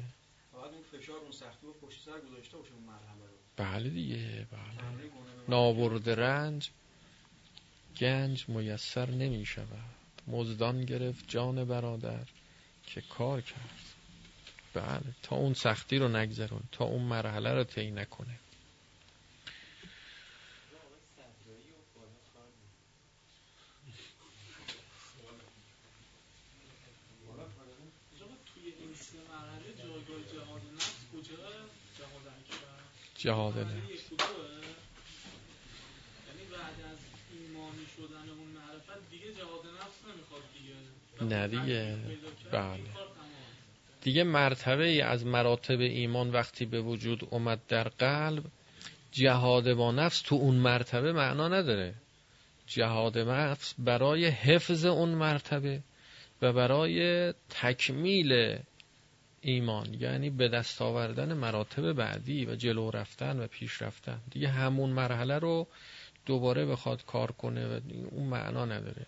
[0.53, 3.37] باید اون فشار اون سختی و پشت سر گذاشته باشه اون مرحله رو.
[3.57, 5.09] بله دیگه بله.
[5.47, 6.69] نابرد رنج
[7.99, 9.67] گنج میسر نمی شود.
[10.27, 12.25] مزدان گرفت جان برادر
[12.85, 13.79] که کار کرد.
[14.73, 18.39] بله تا اون سختی رو نگذرون تا اون مرحله رو طی نکنه
[20.71, 22.51] جهاد نفس یعنی بعد از ایمانی شدن
[27.09, 27.59] اون معرفت
[31.11, 31.35] دیگه
[31.97, 33.08] جهاد نفس
[40.15, 40.43] نمی‌خواد
[41.19, 41.47] دیگه نه.
[41.47, 41.97] دیگه.
[42.51, 42.79] بله.
[44.01, 48.43] دیگه مرتبه ای از مراتب ایمان وقتی به وجود اومد در قلب
[49.11, 51.95] جهاد با نفس تو اون مرتبه معنا نداره.
[52.67, 55.81] جهاد نفس برای حفظ اون مرتبه
[56.41, 58.59] و برای تکمیل
[59.41, 64.19] ایمان یعنی به دست آوردن مراتب بعدی و جلو رفتن و پیش رفتن.
[64.31, 65.67] دیگه همون مرحله رو
[66.25, 67.79] دوباره بخواد کار کنه و
[68.11, 69.05] اون معنا نداره.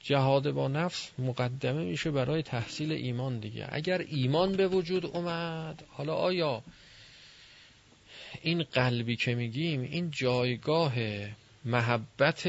[0.00, 3.66] جهاد با نفس مقدمه میشه برای تحصیل ایمان دیگه.
[3.68, 6.62] اگر ایمان به وجود اومد حالا آیا
[8.42, 10.94] این قلبی که میگیم این جایگاه
[11.64, 12.46] محبت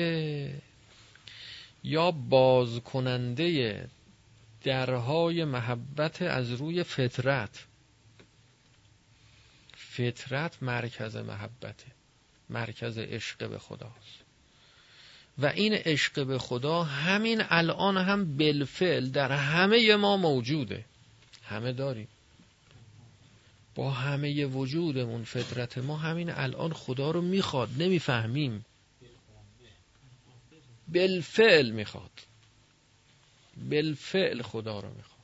[1.83, 3.87] یا باز کننده
[4.63, 7.65] درهای محبت از روی فطرت.
[9.75, 11.85] فطرت مرکز محبته.
[12.49, 14.19] مرکز عشق به خداست.
[15.37, 20.85] و این عشق به خدا همین الان هم بالفعل در همه ما موجوده.
[21.43, 22.07] همه داریم.
[23.75, 27.69] با همه وجودمون فطرت ما همین الان خدا رو می‌خواد.
[27.77, 28.65] نمی‌فهمیم.
[30.87, 32.11] بالفعل می‌خواد.
[33.69, 35.19] بالفعل خدا رو می‌خواد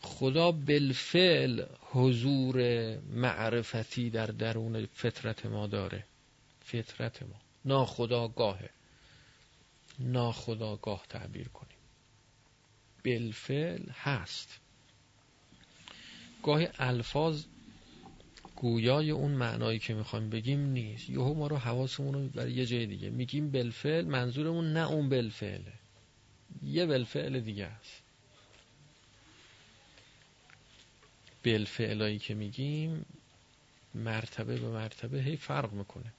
[0.00, 2.56] خدا بالفعل حضور
[2.98, 6.04] معرفتی در درون فطرت ما داره.
[6.64, 7.40] فطرت ما.
[7.64, 8.70] ناخداگاهه.
[9.98, 11.78] ناخداگاه تعبیر کنیم.
[13.04, 14.60] بالفعل هست.
[16.42, 17.44] گاهی الفاظ
[18.56, 21.10] گویای اون معنایی که می‌خوایم بگیم نیست.
[21.10, 23.10] یهو ما رو حواسمون رو برای یه جای دیگه.
[23.10, 25.72] میگیم بالفعل منظورمون نه اون بالفعله.
[26.62, 28.02] یه بالفعل دیگه است.
[31.44, 33.06] بالفعلایی که میگیم
[33.94, 36.12] مرتبه به مرتبه هی فرق می‌کنه.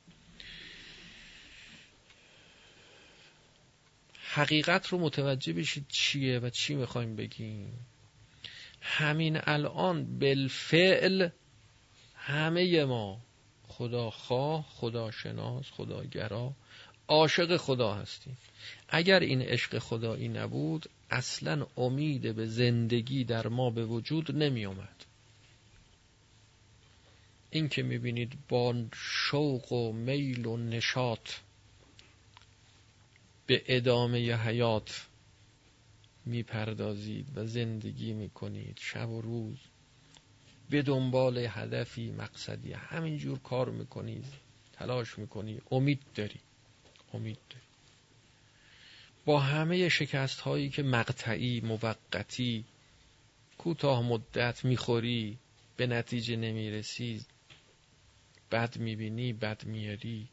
[4.20, 7.86] حقیقت رو متوجه بشید چیه و چی می‌خوایم بگیم.
[8.82, 11.30] همین الان بالفعل
[12.16, 13.22] همه ما
[13.68, 16.54] خدا خواه خدا شناس خداگرا
[17.08, 18.38] عاشق خدا هستیم
[18.90, 25.06] اگر این عشق خدایی نبود اصلا امید به زندگی در ما به وجود نمی اومد
[27.50, 31.30] این که می‌بینید با شوق و میل و نشاط
[33.48, 35.06] به ادامه حیات
[36.26, 39.58] می‌پردازید و زندگی می‌کنید شب و روز
[40.70, 44.26] به دنبال هدفی مقصدی همینجور کار می‌کنید
[44.74, 46.40] تلاش می‌کنی امید داری
[47.16, 47.66] امید داری
[49.26, 52.66] با همه شکست هایی که مقطعی موقتی
[53.58, 55.38] کوتاه مدت می‌خوری
[55.78, 57.26] به نتیجه نمی‌رسی
[58.52, 60.28] بد می‌بینی بد میاری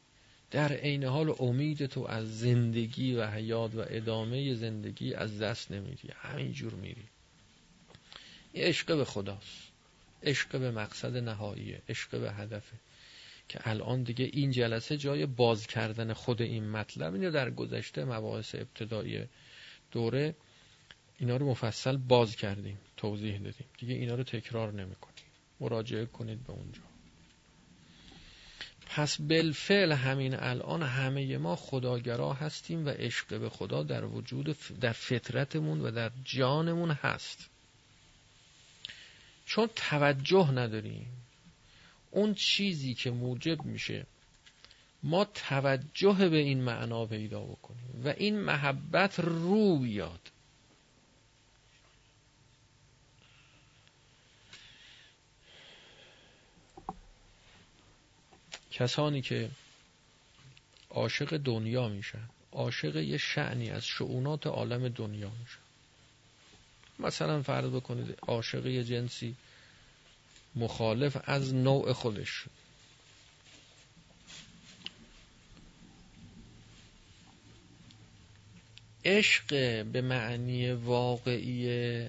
[0.50, 6.08] در عین حال امید تو از زندگی و حیات و ادامه زندگی از دست نمیدی.
[6.16, 7.04] همینجور میری.
[8.52, 9.72] این عشق به خداست.
[10.22, 12.76] عشق به مقصد نهاییه عشق به هدفه
[13.48, 18.54] که الان دیگه این جلسه جای باز کردن خود این مطلب اینو در گذشته مباحث
[18.54, 19.24] ابتدایی
[19.90, 20.34] دوره
[21.18, 23.66] اینا رو مفصل باز کردیم توضیح دادیم.
[23.78, 25.24] دیگه اینا رو تکرار نمی‌کنیم.
[25.60, 26.80] مراجعه کنید به اونجا.
[28.86, 34.92] پس بالفعل همین الان همه ما خداگرا هستیم و عشق به خدا در وجود در
[34.92, 37.50] فطرتمون و در جانمون هست.
[39.46, 41.21] چون توجه نداریم.
[42.12, 44.06] اون چیزی که موجب میشه
[45.02, 50.20] ما توجه به این معنا پیدا بکنیم و این محبت رو بیاد.
[58.70, 59.50] کسانی که
[60.90, 65.58] عاشق دنیا میشن عاشق یه شعنی از شعونات عالم دنیا میشن.
[66.98, 69.36] مثلا فرض بکنید عاشق یه جنسی
[70.56, 72.44] مخالف از نوع خودش.
[79.04, 79.46] عشق
[79.86, 82.08] به معنی واقعی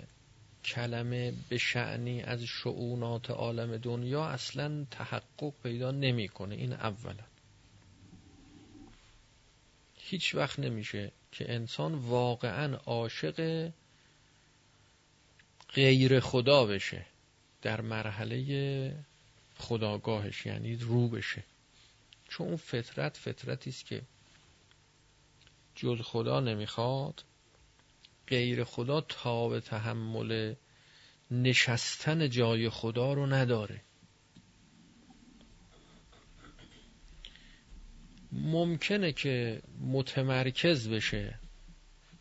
[0.66, 6.56] کلمه به شعنی از شعونات عالم دنیا اصلا تحقق پیدا نمی‌کنه.
[6.56, 7.24] این اولا.
[9.98, 13.70] هیچ وقت نمیشه که انسان واقعا عاشق
[15.74, 17.06] غیر خدا بشه.
[17.63, 18.95] در مرحله
[19.58, 21.43] خداگاهش یعنی رو بشه
[22.30, 24.02] چون اون فطرت فطرتی است که
[25.76, 27.23] جز خدا نمی‌خواد
[28.28, 30.54] غیر خدا تا به تحمل
[31.32, 33.82] نشستن جای خدا رو نداره.
[38.32, 41.39] ممکنه که متمرکز بشه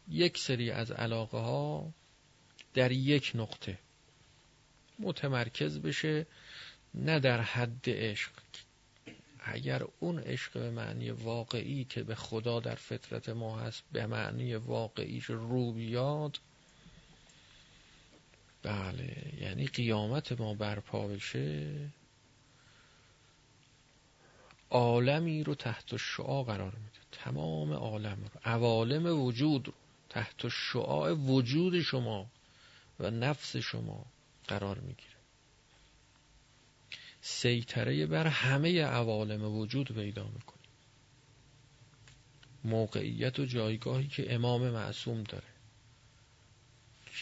[0.08, 1.92] یک سری از علاقه ها
[2.74, 3.78] در یک نقطه.
[5.02, 6.26] متمرکز بشه
[6.94, 8.30] نه در حد عشق.
[9.44, 14.54] اگر اون عشق به معنی واقعی که به خدا در فطرت ما هست به معنی
[14.54, 16.38] واقعیش رو بیاد
[18.62, 21.70] بله یعنی قیامت ما برپا بشه
[24.70, 26.98] عالمی رو تحت شعا قرار میده.
[27.12, 29.72] تمام عالم رو عوالم وجود رو
[30.08, 32.26] تحت شعاع وجود شما
[33.00, 34.04] و نفس شما.
[34.52, 35.16] قرار می‌گیره.
[37.20, 40.62] سیطره بر همه عوالم وجود پیدا می‌کنی
[42.64, 45.52] موقعیت و جایگاهی که امام معصوم داره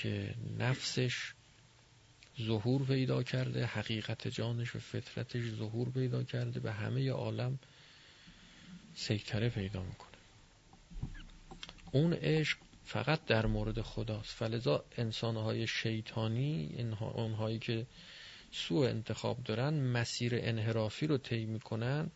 [0.02, 1.32] که نفسش
[2.42, 7.58] ظهور پیدا کرده حقیقت جانش و فطرتش ظهور پیدا کرده به همه عالم
[8.94, 10.10] سیطره پیدا می‌کنه.
[11.92, 12.58] اون عشق
[12.90, 14.34] فقط در مورد خداست.
[14.34, 17.86] فلذا انسانهای شیطانی اونهایی که
[18.50, 22.10] سوء انتخاب دارن مسیر انحرافی رو طی می‌کنن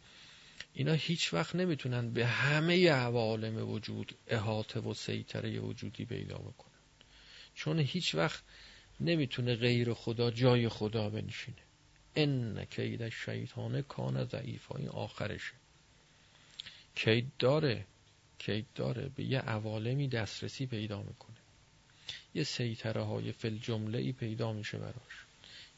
[0.72, 6.80] اینا هیچ وقت نمی‌تونن به همه عوالم وجود احاطه و سیطره وجودی پیدا بکنن.
[7.54, 8.42] چون هیچ وقت
[9.00, 11.62] نمی‌تونه غیر خدا جای خدا بنشینه.
[12.16, 15.54] ان کید شیطان کان ضعیف این آخرشه.
[16.94, 17.86] کید داره.
[18.46, 21.36] کید داره به یه عوالمی دسترسی پیدا می‌کنه.
[22.34, 25.24] یه سیطره های فل جمله ای پیدا میشه براش.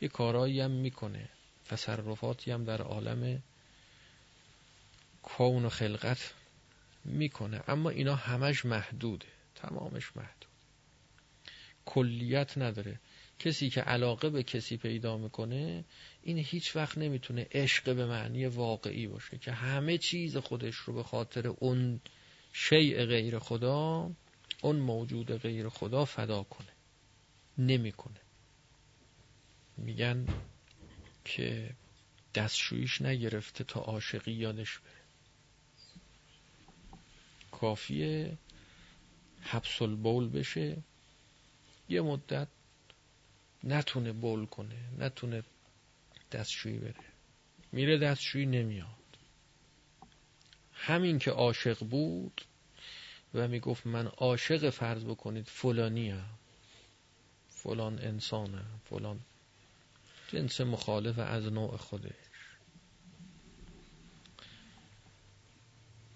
[0.01, 1.29] یه کارایی هم می‌کنه.
[1.65, 3.43] تصرفاتی هم در عالم
[5.23, 6.35] کون و خلقت
[7.05, 7.63] می‌کنه.
[7.69, 9.27] اما اینا همش محدوده.
[9.55, 10.47] تمامش محدود.
[11.85, 13.01] کلیت نداره.
[13.39, 15.85] کسی که علاقه به کسی پیدا می‌کنه
[16.23, 21.03] این هیچ وقت نمی‌تونه عشق به معنی واقعی باشه که همه چیز خودش رو به
[21.03, 22.01] خاطر اون
[22.59, 24.11] شیء غیر خدا
[24.63, 26.73] اون موجود غیر خدا فدا کنه.
[27.59, 28.21] نمی‌کنه.
[29.77, 30.27] میگن
[31.25, 31.75] که
[32.35, 34.93] دستشویش نگرفته تا عاشقی یادش بره.
[37.51, 38.39] کافیه
[39.41, 40.77] حبس البول بشه.
[41.89, 42.49] یه مدت
[43.65, 45.43] نتونه بول کنه نتونه
[46.33, 47.05] دستشویی بره.
[47.73, 48.96] میره دستشویی نمیاد.
[50.77, 52.41] همین که عاشق بود
[53.35, 56.39] و می‌گفت من عاشق فرض بکنید فلانی هم
[57.49, 59.21] فلان انسانم فلان
[60.33, 62.13] جنس مخالف از نوع خودش.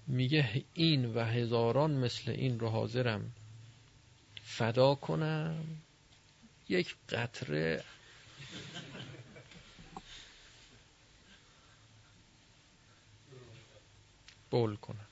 [0.06, 3.32] میگه این و هزاران مثل این رو حاضرم
[4.42, 5.64] فدا کنم.
[6.68, 7.84] یک قطره
[14.51, 15.07] بول کنم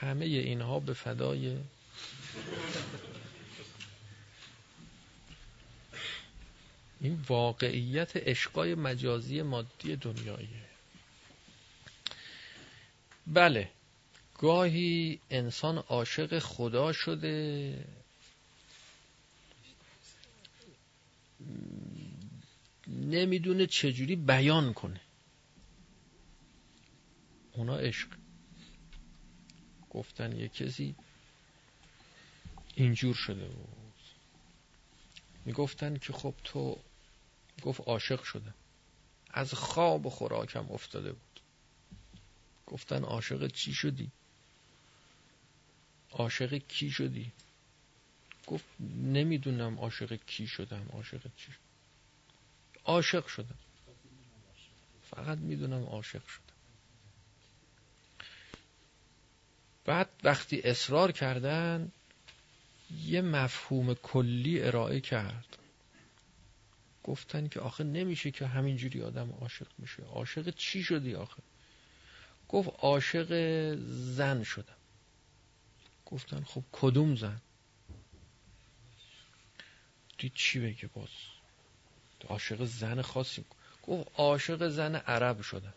[0.00, 1.58] همه اینها به فدای
[7.00, 10.68] این واقعیت عشقای مجازی مادی دنیاییه.
[13.26, 13.70] بله
[14.38, 17.84] گاهی انسان عاشق خدا شده.
[22.88, 25.00] نمی‌دونه چجوری بیان کنه.
[27.52, 28.08] اونا عشق.
[29.90, 30.94] گفتن یه کسی
[32.74, 33.92] اینجور شده بود.
[35.44, 36.78] می‌گفتن که خب تو
[37.62, 38.54] گفت عاشق شدم
[39.30, 41.40] از خواب خوراکم افتاده بود.
[42.66, 44.10] گفتن عاشق چی شدی؟
[46.10, 47.32] عاشق کی شدی؟
[48.46, 48.64] گفت
[49.02, 51.52] نمی‌دونم عاشق کی شدم عاشق چی
[52.84, 53.58] عاشق شدم.
[55.02, 56.41] فقط می‌دونم عاشق شدم.
[59.84, 61.92] بعد وقتی اصرار کردن
[63.04, 65.56] یه مفهوم کلی ارائه کرد.
[67.04, 71.42] گفتن که آخه نمیشه که همینجوری آدم عاشق میشه عاشق چی شدی آخه؟
[72.48, 73.28] گفت عاشق
[73.88, 74.76] زن شدم.
[76.06, 77.40] گفتن خب کدوم زن؟
[80.18, 81.08] دید چی بگه باز؟
[82.28, 83.44] عاشق زن خاصی.
[83.82, 85.74] گفت عاشق زن عرب شدم.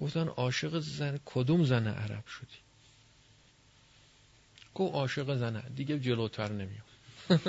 [0.00, 2.58] گفتن عاشق زن کدوم زن عرب شدی؟
[4.74, 6.84] گفت عاشق زن دیگه جلوتر نمیام.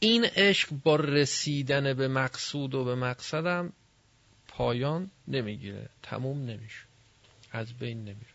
[0.00, 3.72] این عشق با رسیدن به مقصود و به مقصدم
[4.48, 6.84] پایان نمی‌گیره تموم نمیشه
[7.52, 8.34] از بین نمیره.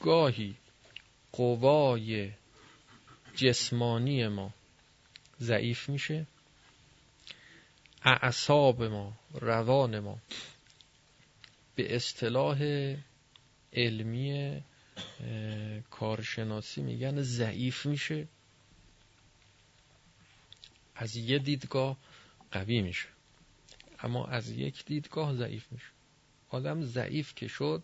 [0.00, 0.54] گاهی
[1.32, 2.30] قوای
[3.34, 4.54] جسمانی ما
[5.40, 6.26] ضعیف میشه
[8.02, 10.18] اعصاب ما روان ما.
[11.74, 12.62] به اصطلاح
[13.72, 14.62] علمی
[15.90, 18.28] کارشناسی میگن ضعیف میشه.
[20.94, 21.96] از یه دیدگاه
[22.50, 23.08] قوی میشه.
[23.98, 25.86] اما از یک دیدگاه ضعیف میشه.
[26.48, 27.82] آدم ضعیف که شد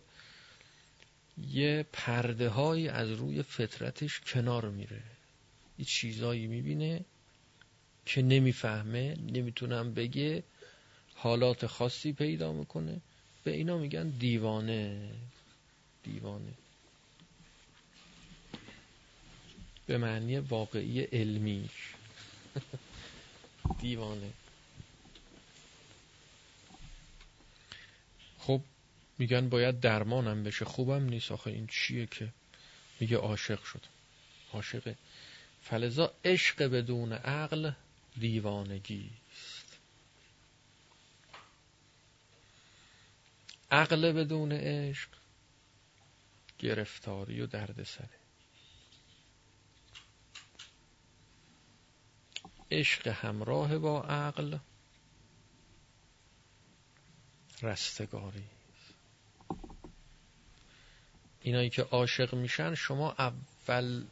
[1.37, 5.03] یه پرده های از روی فطرتش کنار میره.
[5.79, 7.05] یه چیزایی می‌بینه
[8.05, 10.43] که نمی‌فهمه نمی‌تونم بگه
[11.15, 13.01] حالات خاصی پیدا می‌کنه.
[13.43, 15.09] به اینا میگن دیوانه.
[16.03, 16.53] دیوانه.
[19.85, 21.69] به معنی واقعی علمی.
[23.81, 24.29] دیوانه.
[28.39, 28.61] خب
[29.19, 30.65] میگن باید درمانم بشه.
[30.65, 31.31] خوبم نیست.
[31.31, 32.29] آخه این چیه که
[32.99, 33.81] میگه عاشق شد.
[34.53, 34.93] عاشق
[35.63, 37.71] فلزا عشق بدون عقل
[38.19, 39.77] دیوانگی است.
[43.71, 45.09] عقل بدون عشق
[46.59, 48.09] گرفتاری و دردسره.
[52.71, 54.57] عشق همراه با عقل
[57.61, 58.43] رستگاری
[61.41, 64.05] اینایی که عاشق میشن شما اول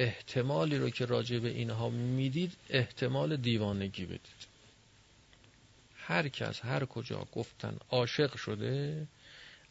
[0.00, 4.46] احتمالی رو که راجع به اینها می‌دید احتمال دیوانگی بدید.
[5.94, 9.06] هر کس هر کجا گفتن عاشق شده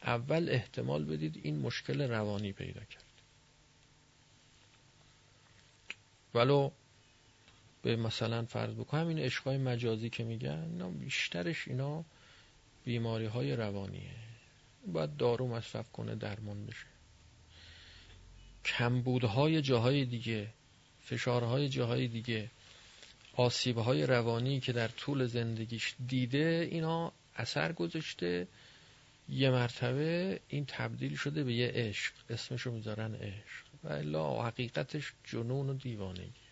[0.03, 3.03] اول احتمال بدید این مشکل روانی پیدا کرد.
[6.33, 6.71] ولو
[7.81, 12.03] به مثلا فرض بکنم این عشقای مجازی که میگن بیشترش اینا
[12.85, 14.11] بیماری های روانیه.
[14.87, 16.98] باید دارو مصرف کنه درمان بشه.
[18.77, 20.47] کمبودهای جاهای دیگه
[21.01, 22.51] فشارهای جاهای دیگه
[23.33, 28.47] آسیبهای روانی که در طول زندگیش دیده اینا اثر گذاشته.
[29.29, 33.65] یه مرتبه این تبدیل شده به یه عشق اسمشو می‌ذارن عشق.
[33.83, 36.49] و الا حقیقتش جنون و دیوانگی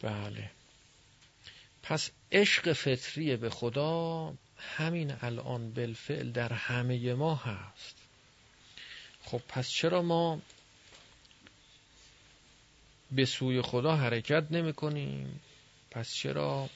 [0.00, 0.50] بله.
[1.82, 4.34] پس عشق فطری به خدا.
[4.76, 7.96] همین الان بالفعل در همه ما هست.
[9.24, 10.40] خب پس چرا ما
[13.12, 15.40] به سوی خدا حرکت نمی کنیم؟
[15.90, 16.68] پس چرا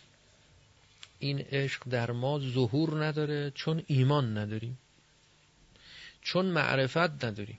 [1.18, 4.78] این عشق در ما ظهور نداره؟ چون ایمان نداریم.
[6.22, 7.58] چون معرفت نداریم.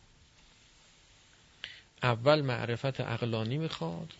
[2.03, 4.13] اول معرفت اقلانی می‌خواد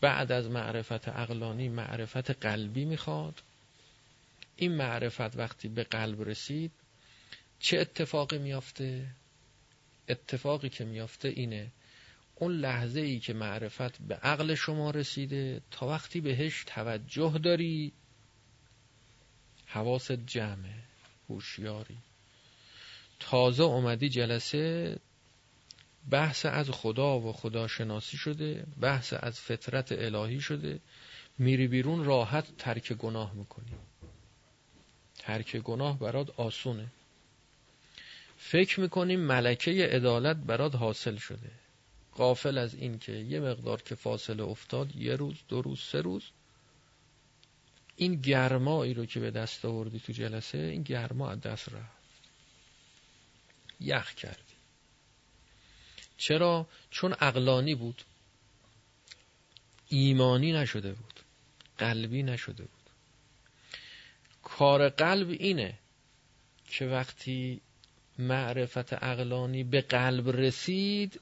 [0.00, 3.42] بعد از معرفت اقلانی معرفت قلبی می‌خواد.
[4.56, 6.72] این معرفت وقتی به قلب رسید
[7.58, 9.06] چه اتفاقی میافته؟
[10.08, 11.72] اتفاقی که میافته اینه
[12.34, 17.92] اون لحظه ای که معرفت به عقل شما رسیده تا وقتی بهش توجه داری
[19.66, 20.74] حواست جمعه
[21.28, 21.98] هوشیاری.
[23.20, 24.96] تازه اومدی جلسه
[26.10, 30.80] بحث از خدا و خداشناسی شده بحث از فطرت الهی شده
[31.38, 33.72] میری بیرون راحت ترک گناه می‌کنی.
[35.26, 36.86] ترک گناه برات آسونه.
[38.38, 41.50] فکر می‌کنیم ملکه عدالت برات حاصل شده.
[42.12, 46.22] قافل از این که یه مقدار که فاصله افتاد یه روز دو روز سه روز.
[47.96, 52.04] این گرمایی رو که به دست آوردی تو جلسه این گرما از دست رفت.
[53.80, 54.54] یخ کردی.
[56.16, 58.02] چرا؟ چون اقلانی بود.
[59.88, 61.20] ایمانی نشده بود.
[61.78, 62.83] قلبی نشده بود.
[64.44, 65.74] کار قلب اینه
[66.70, 67.60] که وقتی
[68.18, 71.20] معرفت اقلانی به قلب رسید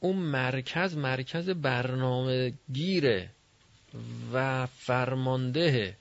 [0.00, 3.30] اون مرکز مرکز برنامه گیره
[4.32, 5.96] و فرمانده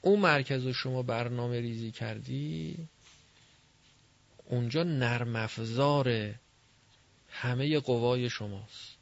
[0.00, 2.76] اون مرکز رو شما برنامه ریزی کردی
[4.44, 6.34] اونجا نرم افزار
[7.30, 8.96] همه قوای شماست.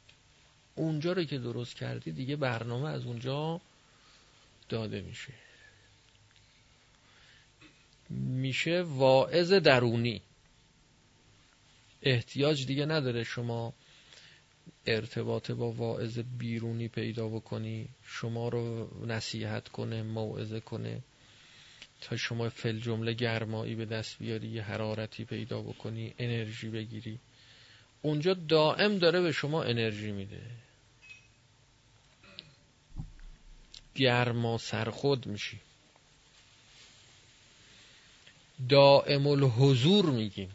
[0.75, 3.61] اونجا رو که درست کردی دیگه برنامه از اونجا
[4.69, 5.33] داده میشه.
[8.11, 10.21] میشه واعظ درونی.
[12.01, 13.73] احتیاج دیگه نداره شما
[14.85, 21.01] ارتباط با واعظ بیرونی پیدا بکنی شما رو نصیحت کنه موعظه کنه
[22.01, 27.19] تا شما فل جمله گرمایی به دست بیاری یه حرارتی پیدا بکنی انرژی بگیری.
[28.01, 30.41] اونجا دائم داره به شما انرژی میده.
[33.95, 35.59] گرما سرخود میشی.
[38.69, 40.49] دائم الحضور میگیم.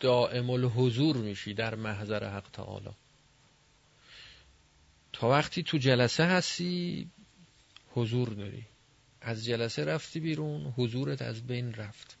[0.00, 2.90] دائم الحضور میشی در محضر حق تعالی.
[5.12, 7.08] تا وقتی تو جلسه هستی
[7.94, 8.64] حضور داری.
[9.20, 12.16] از جلسه رفتی بیرون حضورت از بین رفت.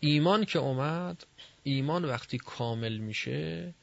[0.00, 1.26] ایمان که اومد
[1.62, 3.74] ایمان وقتی کامل میشه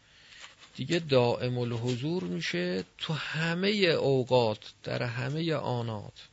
[0.76, 6.28] دیگه دائم الحضور میشه تو همه اوقات در همه آنات.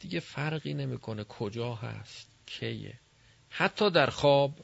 [0.00, 2.98] دیگه فرقی نمی‌کنه کجا هست کیه.
[3.50, 4.54] حتی در خواب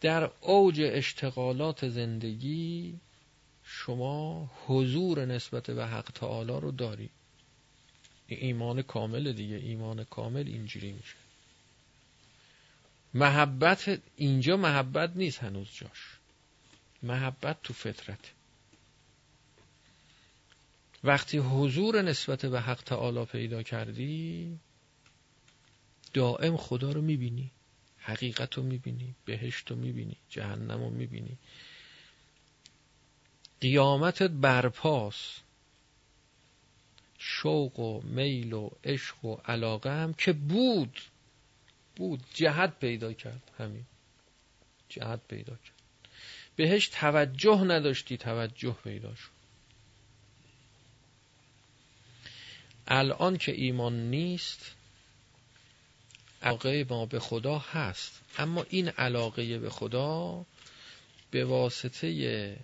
[0.00, 2.98] در اوج اشتغالات زندگی
[3.64, 7.10] شما حضور نسبت به حق تعالی رو داری.
[8.28, 11.16] ایمان کامل دیگه ایمان کامل اینجوری میشه.
[13.14, 16.16] محبت اینجا محبت نیست هنوز جاش.
[17.02, 18.32] محبت تو فطرت.
[21.04, 24.58] وقتی حضور نسبت به حق تعالی پیدا کردی
[26.14, 27.50] دائم خدا رو می‌بینی
[27.98, 31.38] حقیقت رو می‌بینی بهشت رو می‌بینی جهنم رو می‌بینی.
[33.60, 35.38] قیامتت برپاس
[37.18, 41.00] شوق و میل و عشق و علاقه هم که بود
[41.96, 43.84] بود جهت پیدا کرد همین.
[44.88, 45.82] جهت پیدا کرد.
[46.56, 49.41] بهش توجه نداشتی توجه پیدا شد.
[52.94, 54.74] الان که ایمان نیست
[56.42, 58.20] علاقه ما به خدا هست.
[58.38, 60.46] اما این علاقه به خدا
[61.30, 62.56] به واسطه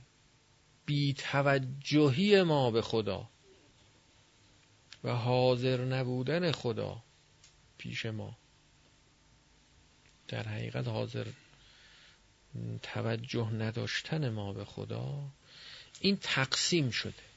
[0.86, 3.28] بیتوجهی ما به خدا
[5.04, 7.02] و حاضر نبودن خدا
[7.78, 8.36] پیش ما.
[10.28, 11.26] در حقیقت حاضر
[12.82, 15.28] توجه نداشتن ما به خدا
[16.00, 17.27] این تقسیم شده.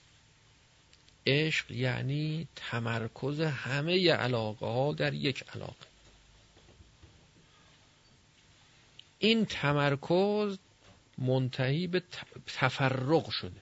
[1.27, 5.91] عشق یعنی تمرکز همه علاقه ها در یک علاقه.
[9.19, 10.57] این تمرکز
[11.17, 12.03] منتهی به
[12.47, 13.61] تفرق شده.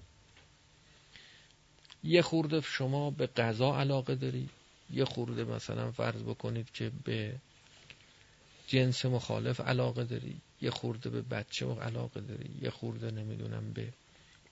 [2.04, 4.50] یه خورده شما به غذا علاقه داری
[4.94, 7.36] یه خورده مثلا فرض بکنید که به
[8.68, 13.88] جنس مخالف علاقه داری یه خورده به بچه علاقه داری یه خورده نمی‌دونم به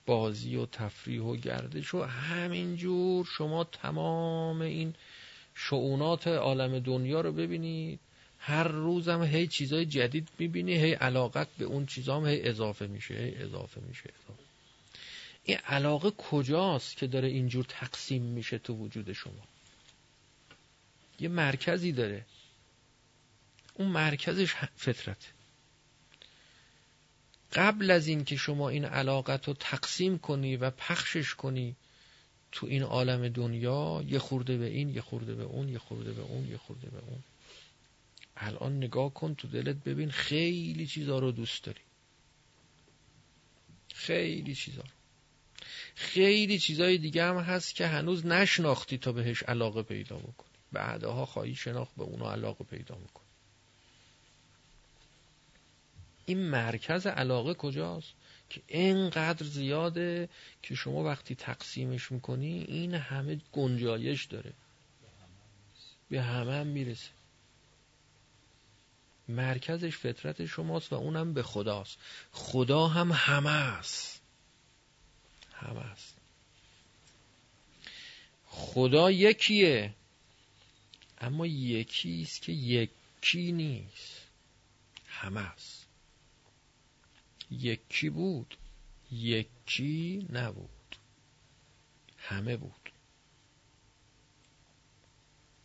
[0.08, 4.94] بازی و تفریح و گردش و همینجور شما تمام این
[5.54, 8.00] شعونات عالم دنیا رو ببینید.
[8.38, 13.34] هر روزم هی چیزای جدید می‌بینی هی علاقت به اون چیزام هی اضافه میشه هی
[13.34, 14.42] اضافه میشه اضافه.
[15.44, 19.44] این علاقه کجاست که داره اینجور تقسیم میشه تو وجود شما؟
[21.20, 22.24] یه مرکزی داره.
[23.74, 25.37] اون مرکزش فطرته.
[27.52, 31.76] قبل از این که شما این علاقت رو تقسیم کنی و پخشش کنی
[32.52, 36.22] تو این عالم دنیا یه خورده به این یه خورده به اون یه خورده به
[36.22, 37.22] اون یه خورده به اون.
[38.36, 41.80] الان نگاه کن تو دلت ببین خیلی چیزا رو دوست داری.
[43.94, 44.84] خیلی چیزا
[45.94, 50.48] خیلی چیزای دیگه هم هست که هنوز نشناختی تا بهش علاقه پیدا بکنی.
[50.72, 53.27] بعدها خواهی شناخت به اونو علاقه پیدا می‌کنی
[56.28, 58.12] این مرکز علاقه کجاست؟
[58.50, 60.28] که اینقدر زیاده
[60.62, 64.52] که شما وقتی تقسیمش می‌کنی این همه گنجایش داره.
[66.10, 67.10] به همه هم می‌رسه.
[69.28, 71.98] مرکزش فطرت شماست و اونم به خداست.
[72.32, 74.20] خدا هم همه است.
[75.52, 76.14] همه است.
[78.46, 79.94] خدا یکیه.
[81.20, 84.20] اما یکی است که یکی نیست.
[85.08, 85.77] همه است.
[87.50, 88.56] یکی بود؟
[89.12, 90.96] یکی نبود.
[92.18, 92.90] همه بود.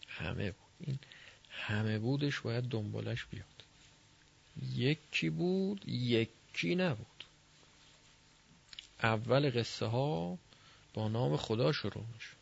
[0.07, 0.69] همه بود.
[0.79, 0.99] این
[1.49, 3.63] همه بودش باید دنبالش بیاد.
[4.75, 7.07] یکی بود یکی نبود.
[9.03, 10.37] اول قصه ها
[10.93, 12.35] با نام خدا شروع میشه.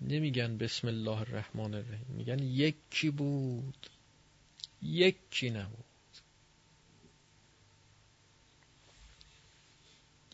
[0.00, 2.06] نمیگن بسم الله الرحمن الرحیم.
[2.08, 3.90] میگن یکی بود.
[4.84, 5.84] یکی نبود.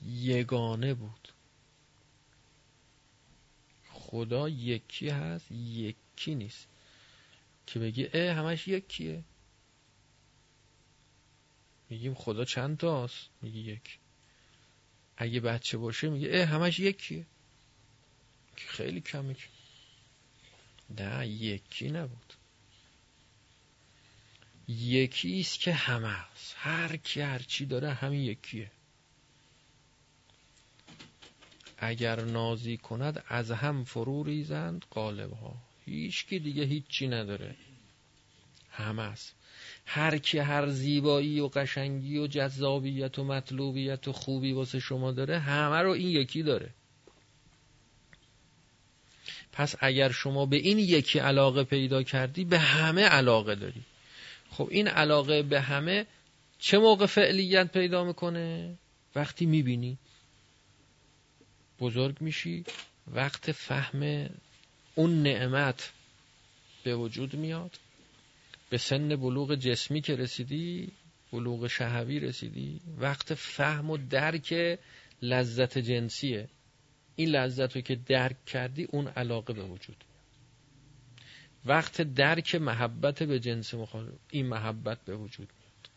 [0.03, 1.29] یگانه بود.
[3.91, 6.69] خدا یکی هست یکی نیست.
[7.67, 9.25] که بگی اه همش یکیه.
[11.91, 13.99] میگیم خدا چند تاست؟ میگی یک.
[15.17, 17.27] اگه بچه باشه میگه اه همش یکیه.
[18.57, 19.37] خیلی کمی
[20.91, 22.40] نه یکی نبود.
[24.79, 26.55] یکی است که همه است.
[26.59, 28.71] هر کی هر چی داره همین یکیه.
[31.79, 37.57] اگر نازی کند از هم فرو ریزند قالب ها هیچ کی دیگه هیچی نداره.
[38.71, 39.35] همه است.
[39.87, 45.39] هر کی هر زیبایی و قشنگی و جذابیت و مطلوبیت و خوبی واسه شما داره
[45.39, 46.71] همه رو این یکی داره.
[49.53, 53.85] پس اگر شما به این یکی علاقه پیدا کردی به همه علاقه داری.
[54.51, 56.07] خب این علاقه به همه
[56.59, 58.79] چه موقع فعلیت پیدا می‌کنه؟
[59.15, 59.99] وقتی می‌بینی.
[61.81, 62.65] بزرگ میشی
[63.07, 64.31] وقت فهم
[64.95, 65.93] اون نعمت
[66.85, 67.79] به وجود میاد.
[68.71, 70.93] به سن بلوغ جسمی که رسیدی
[71.33, 74.79] بلوغ شهوی رسیدی وقت فهم و درک
[75.23, 76.49] لذت جنسیه.
[77.17, 80.05] این لذت رو که درک کردی اون علاقه به وجود.
[81.65, 84.15] وقت درک محبت به جنس مخالف.
[84.31, 85.91] این محبت به وجود میاد.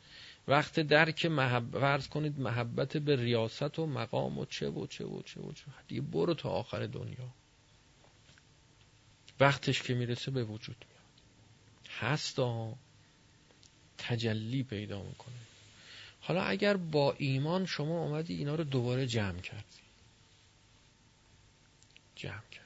[0.47, 5.21] وقت درک محبت ورز کنید محبت به ریاست و مقام و چه و چه و
[5.21, 5.65] چه و چه.
[5.87, 7.29] دیگه برو تا آخر دنیا.
[9.39, 11.03] وقتش که می‌رسه به وجود میاد.
[11.89, 12.75] هستا
[13.97, 15.35] تجلی پیدا می‌کنه.
[16.21, 19.83] حالا اگر با ایمان شما اومدی اینا رو دوباره جمع کردی.
[22.15, 22.62] جمع کرد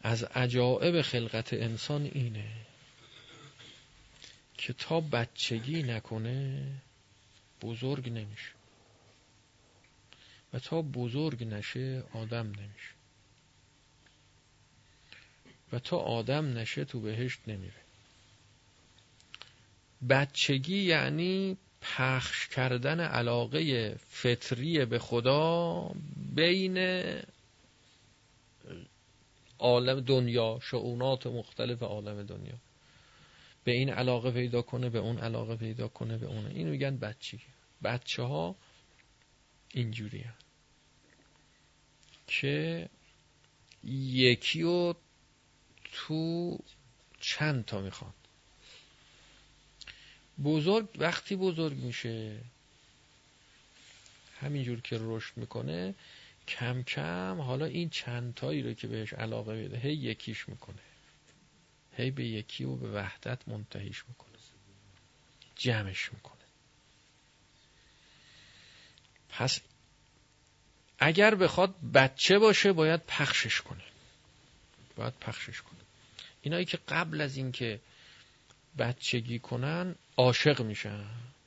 [0.00, 2.52] از عجائب خلقت انسان اینه
[4.54, 6.66] که تا بچگی نکنه
[7.62, 8.52] بزرگ نمیشه
[10.52, 12.94] و تا بزرگ نشه آدم نمیشه
[15.72, 17.80] و تا آدم نشه تو بهشت نمیره.
[20.08, 25.90] بچگی یعنی پخش کردن علاقه فطری به خدا
[26.34, 26.76] بین
[29.60, 32.54] عالم دنیا شعونات مختلف عالم دنیا.
[33.64, 37.46] به این علاقه پیدا کنه به اون علاقه پیدا کنه به اون این میگن بچگی.
[37.82, 38.56] بچه ها
[39.74, 40.24] اینجوری
[42.26, 42.88] که
[43.84, 44.96] یکی رو
[45.92, 46.58] تو
[47.20, 48.12] چند تا می‌خوان.
[50.44, 52.38] بزرگ وقتی بزرگ میشه
[54.40, 55.94] همینجور که رشد می‌کنه
[56.48, 60.82] کم کم حالا این چند تایی رو که بهش علاقه بده هی یکیش می‌کنه.
[61.96, 64.30] هی به یکی و به وحدت منتهیش می‌کنه.
[65.56, 66.34] جمعش می‌کنه.
[69.28, 69.60] پس
[70.98, 73.82] اگر بخواد بچه باشه باید پخشش کنه.
[74.96, 75.80] باید پخشش کنه.
[76.42, 77.80] اینایی که قبل از اینکه
[78.78, 81.04] بچگی کنن عاشق میشن.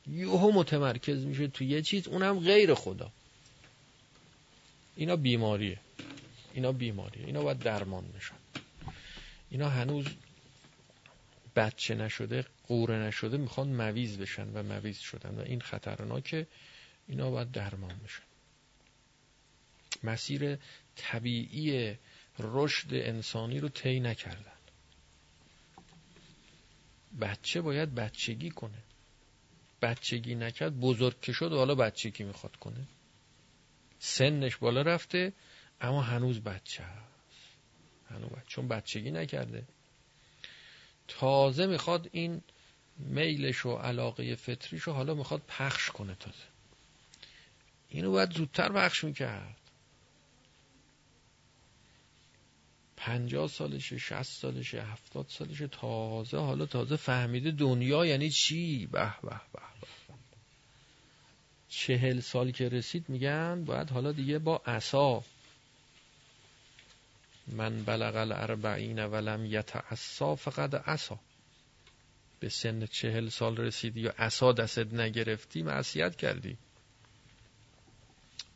[0.08, 3.12] یهو متمرکز میشه تو یه چیز اونم غیر خدا.
[4.96, 5.80] اینا بیماریه.
[6.54, 7.26] اینا بیماریه.
[7.26, 8.36] اینا باید درمان میشن
[9.50, 10.06] اینا هنوز
[11.56, 16.48] بچه نشده قوره نشده می‌خوان مویز بشن و مویز شدن و این خطرناکه.
[17.08, 18.24] اینا باید درمان بشن.
[20.04, 20.58] مسیر
[20.96, 21.98] طبیعی
[22.40, 24.52] رشد انسانی رو طی نکردن.
[27.22, 28.84] بچه باید بچگی کنه.
[29.82, 32.88] بچگی نکرد بزرگ که شد و حالا بچگی می‌خواد کنه؟
[34.04, 35.34] سنش بالا رفته
[35.82, 37.58] اما هنوز بچه هست.
[38.10, 38.44] هنوز بچه.
[38.48, 39.64] چون بچگی نکرده.
[41.08, 42.42] تازه می‌خواد این
[42.98, 46.36] میلش و علاقه فطریش رو حالا می‌خواد پخش کنه تازه.
[47.90, 49.58] اینو باید زودتر پخش می‌کرد.
[52.98, 59.42] پنجاه سالشه شست سالشه هفتاد سالشه تازه حالا تازه فهمیده دنیا یعنی چی؟ به به
[59.54, 59.73] به.
[61.76, 65.24] چهل سال که رسید میگن باید حالا دیگه با عصا.
[67.48, 71.20] من بلغ الاربعین ولم یتعصا فقط عصا.
[72.40, 76.58] به سن چهل سال رسیدی یا عصا دستت نگرفتی معصیت کردی.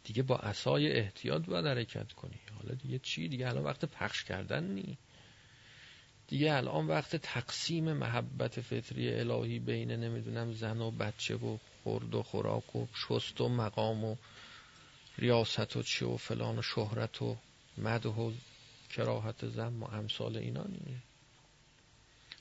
[0.03, 2.39] دیگه با عصای احتیاط باید حرکت کنی.
[2.55, 4.97] حالا دیگه چی؟ دیگه الان وقت پخش کردن نی.
[6.27, 11.57] دیگه الان وقت تقسیم محبت فطری الهی بین نمی‌دونم زن و بچه و
[11.87, 14.15] خورد و خوراک و شست و مقام و
[15.17, 17.37] ریاست و چی و فلان و شهرت و
[17.77, 18.33] مده و
[18.89, 20.97] کراهت زن و امثال اینا نیه.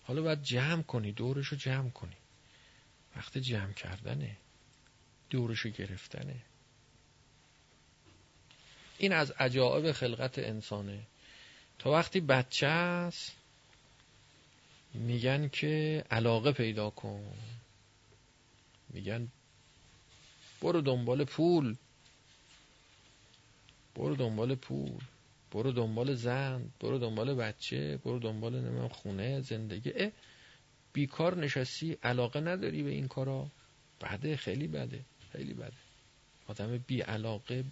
[0.05, 2.17] حالا باید جمع کنی دورشو جمع کنی.
[3.17, 4.37] وقت جمع کردنه
[5.31, 6.37] دورشو گرفتنه.
[8.99, 11.03] این از عجائب خلقت انسانه.
[11.79, 13.33] تا وقتی بچه است
[14.95, 17.33] میگن که علاقه پیدا کن.
[18.89, 19.29] میگن
[20.63, 21.77] برو دنبال پول.
[23.95, 25.01] برو دنبال پول.
[25.53, 26.71] برو دنبال زن.
[26.81, 27.97] برو دنبال بچه.
[27.97, 29.93] برو دنبال نمیم خونه زندگی.
[29.95, 30.11] اه
[30.93, 33.47] بیکار نشستی علاقه نداری به این کارا.
[34.01, 35.01] بده خیلی بده
[35.33, 35.73] خیلی بده.
[36.47, 37.65] آدم بی علاقه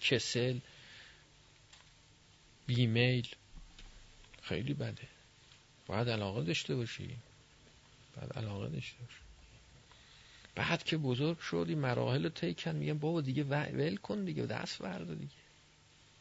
[0.00, 0.58] کسل
[2.66, 3.28] بیمیل
[4.42, 5.08] خیلی بده.
[5.86, 7.16] باید علاقه داشته باشی.
[8.16, 9.29] باید علاقه داشته باشی.
[10.54, 14.80] بعد که بزرگ شدی مراحل رو طی کن میگن بابا دیگه ول کن دیگه دست
[14.80, 15.32] ورده دیگه.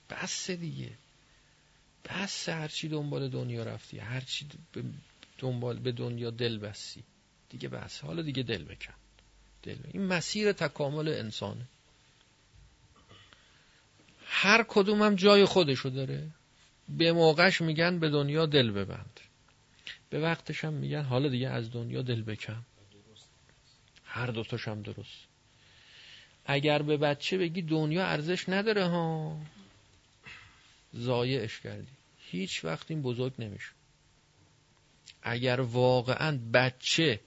[0.10, 0.92] بس دیگه.
[2.06, 4.48] بس هرچی دنبال دنیا رفتی هرچی
[5.38, 7.04] دنبال به دنیا دل بستی.
[7.50, 8.02] دیگه بس.
[8.02, 8.94] حالا دیگه دل بکن.
[9.64, 9.90] دل بکن.
[9.94, 11.66] این مسیر تکامل انسانه.
[14.26, 16.28] هر کدوم هم جای خودشو داره.
[16.90, 19.20] به موقعش میگن به دنیا دل ببند.
[20.10, 22.66] به وقتش هم میگن حالا دیگه از دنیا دل بکن.
[24.10, 25.28] هر دوتاش هم درست.
[26.46, 29.40] اگر به بچه بگی دنیا ارزش نداره ها.
[30.94, 31.92] زایعش کردی.
[32.32, 33.72] هیچ وقت این بزرگ نمیشه.
[35.24, 37.20] اگر واقعا بچه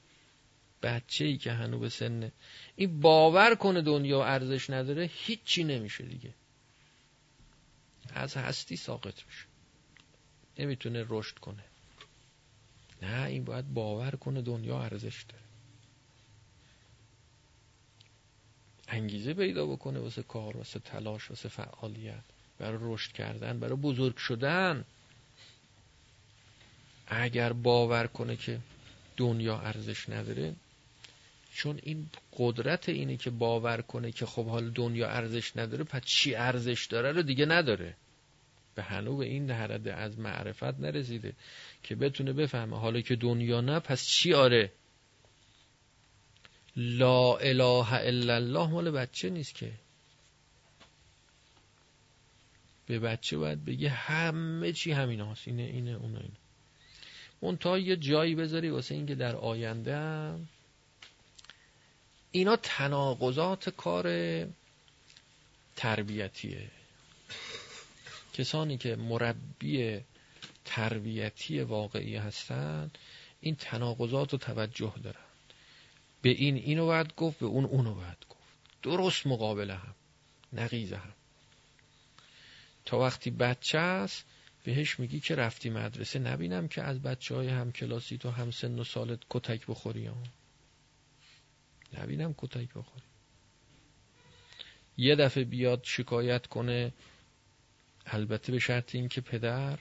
[0.82, 2.32] بچه ای که هنو به سنه
[2.76, 6.34] این باور کنه دنیا ارزش نداره هیچی نمیشه دیگه.
[8.14, 9.46] از هستی ساقط میشه.
[10.58, 11.64] نمی‌تونه رشد کنه.
[13.02, 15.51] نه این باید باور کنه دنیا ارزش داره.
[18.92, 22.24] انگیزه پیدا بکنه واسه کار واسه تلاش واسه فعالیت
[22.58, 24.84] برای رشد کردن برای بزرگ شدن.
[27.06, 28.58] اگر باور کنه که
[29.16, 30.54] دنیا ارزش نداره
[31.54, 36.34] چون این قدرت اینه که باور کنه که خب حال دنیا ارزش نداره پس چی
[36.34, 37.94] ارزش داره رو دیگه نداره.
[38.74, 41.32] به هنو به این حرده از معرفت نرسیده
[41.82, 44.72] که بتونه بفهمه حالا که دنیا نه پس چی آره؟
[46.76, 49.72] لا اله الا الله مال بچه نیست که.
[52.86, 55.48] به بچه باید بگی همه چی همین هاست.
[55.48, 56.36] اینه اینه اونه اینه.
[57.40, 60.48] اون تا یه جایی بذاری واسه اینکه در آینده هم
[62.30, 64.06] اینا تناقضات کار
[65.76, 66.70] تربیتیه.
[68.32, 70.00] کسانی که مربی
[70.64, 72.98] تربیتی واقعی هستند
[73.40, 75.21] این تناقضات رو توجه دارن.
[76.22, 78.42] به این اینو باید گفت به اون اونو باید گفت.
[78.82, 79.94] درست مقابل هم
[80.52, 81.12] نقیز هم.
[82.84, 84.26] تا وقتی بچه است
[84.64, 88.78] بهش میگی که رفتی مدرسه نبینم که از بچه های هم کلاسی تو هم سن
[88.78, 90.22] و سالت کتک بخوری هم.
[91.98, 93.04] نبینم کتک بخوری.
[94.96, 96.92] یه دفعه بیاد شکایت کنه
[98.06, 99.78] البته به شرط این که پدر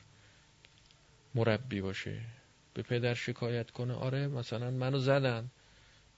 [1.35, 2.21] مربی باشه.
[2.73, 5.51] به پدر شکایت کنه آره مثلا منو زدن.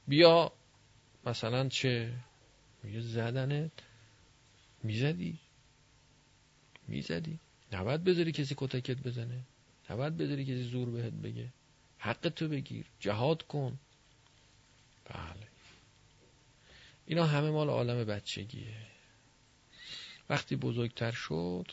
[0.08, 0.52] بیا
[1.26, 2.14] مثلا چه؟
[2.84, 3.72] میگه زدنت.
[4.84, 5.40] می‌زدی؟
[6.88, 7.40] می‌زدی.
[7.72, 9.44] نباید بذاری کسی کتکت بزنه.
[9.90, 11.50] نباید بذاری کسی زور بهت بگه.
[11.98, 12.86] حق تو بگیر.
[13.00, 13.80] جهاد کن.
[15.06, 15.48] بله.
[17.06, 18.76] اینا همه مال عالم بچگیه.
[20.30, 21.72] وقتی بزرگتر شد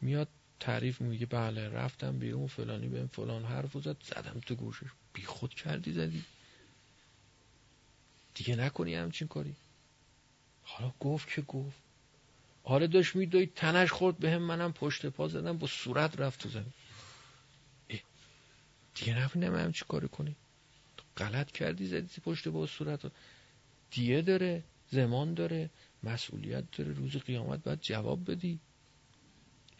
[0.00, 0.28] میاد
[0.60, 4.86] تعریف میگه بله رفتم بیرون فلانی به فلان حرف زد زدم تو گوشش.
[5.12, 6.24] بی خود کردی زدی.
[8.34, 9.56] دیگه نکنی همچین کاری.
[10.62, 11.78] حالا گفت که گفت.
[12.64, 16.48] حالا داشت میدوید تنش خورد به هم منم پشت پا زدم با صورت رفت تو
[16.48, 16.72] زمین.
[18.94, 20.36] دیگه هم چی کاری کنی؟
[21.16, 23.12] غلط کردی زدی پشت با صورت
[23.90, 25.70] دیه داره زمان داره
[26.02, 26.92] مسئولیت داره.
[26.92, 28.58] روز قیامت باید جواب بدی.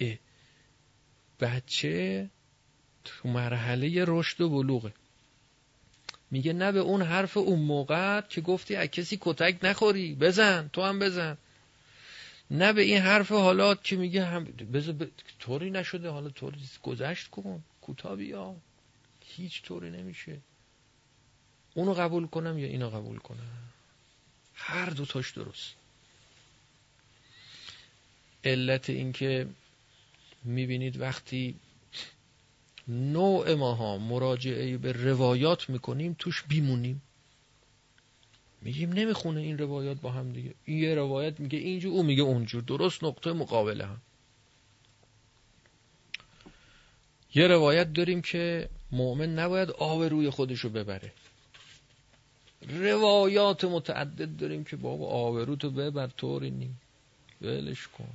[0.00, 0.18] اه
[1.40, 2.30] بچه
[3.04, 4.94] تو مرحله رشد و بلوغه.
[6.32, 10.82] میگه نه به اون حرف اون موقع که گفتی از کسی کتک نخوری بزن تو
[10.82, 11.36] هم بزن.
[12.50, 15.06] نه به این حرف حالات که میگه هم بزن ب...
[15.38, 18.54] طوری نشده حالا طوری گذشت کن کوتاه بیا.
[19.36, 20.38] هیچ طوری نمیشه.
[21.74, 23.50] اونو قبول کنم یا اینو قبول کنم؟
[24.54, 25.74] هر دوتاش درست.
[28.44, 29.46] علت اینکه
[30.44, 31.54] می‌بینید وقتی
[32.92, 37.02] نوع ماها مراجعه به روایات می‌کنیم توش بیمونیم.
[38.62, 40.54] میگیم نمی‌خونه این روایات با هم دیگه.
[40.64, 42.62] این یه روایت میگه اینجور او میگه اونجور.
[42.62, 44.00] درست نقطه مقابله هم.
[47.34, 51.12] یه روایت داریم که مؤمن نباید آب روی خودشو ببره.
[52.68, 56.74] روایات متعدد داریم که بابا آبرو تو ببر طوری نی.
[57.40, 58.08] ولش کن.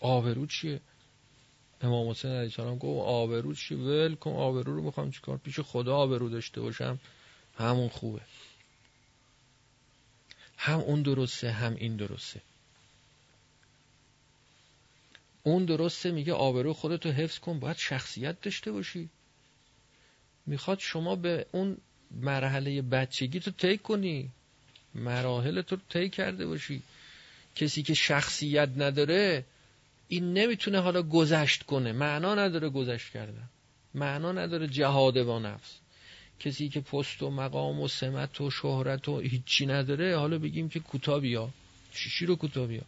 [0.00, 0.80] آبرو چیه؟
[1.80, 5.96] امام حسین علیه السلام گفت آبرو چیه ول کن آبرو رو می‌خوام چیکار پیش خدا
[5.96, 6.98] آبرو داشته باشم.
[7.58, 8.20] همون خوبه.
[10.56, 12.40] هم اون درسته هم این درسته.
[15.42, 19.08] اون درسته میگه آبرو خودتو حفظ کن باید شخصیت داشته باشی.
[20.46, 21.76] می‌خواد شما به اون
[22.10, 24.30] مرحله بچگی تو طی کنی.
[24.94, 26.82] مراحل تو طی کرده باشی.
[27.54, 29.44] کسی که شخصیت نداره
[30.08, 31.92] این نمی‌تونه حالا گذشت کنه.
[31.92, 33.48] معنا نداره گذشت کردن.
[33.94, 35.78] معنا نداره جهاد با نفس.
[36.40, 40.80] کسی که پست و مقام و سمت و شهرت و هیچی نداره حالا بگیم که
[40.80, 41.50] کوتا بیا
[41.94, 42.82] چیشی رو کوتا بیا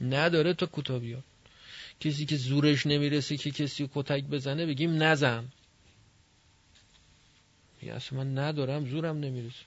[0.00, 1.18] نداره تا کوتا بیا
[2.00, 5.44] کسی که زورش نمی‌رسه که کسی کتک بزنه بگیم نزن.
[7.82, 9.64] اصلا من ندارم زورم نمی‌رسه.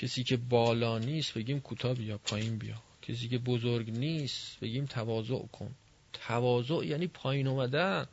[0.00, 2.74] کسی که بالا نیست بگیم کوتاه بیا پایین بیا.
[3.02, 5.74] کسی که بزرگ نیست بگیم تواضع کن.
[6.12, 8.06] تواضع یعنی پایین اومدن.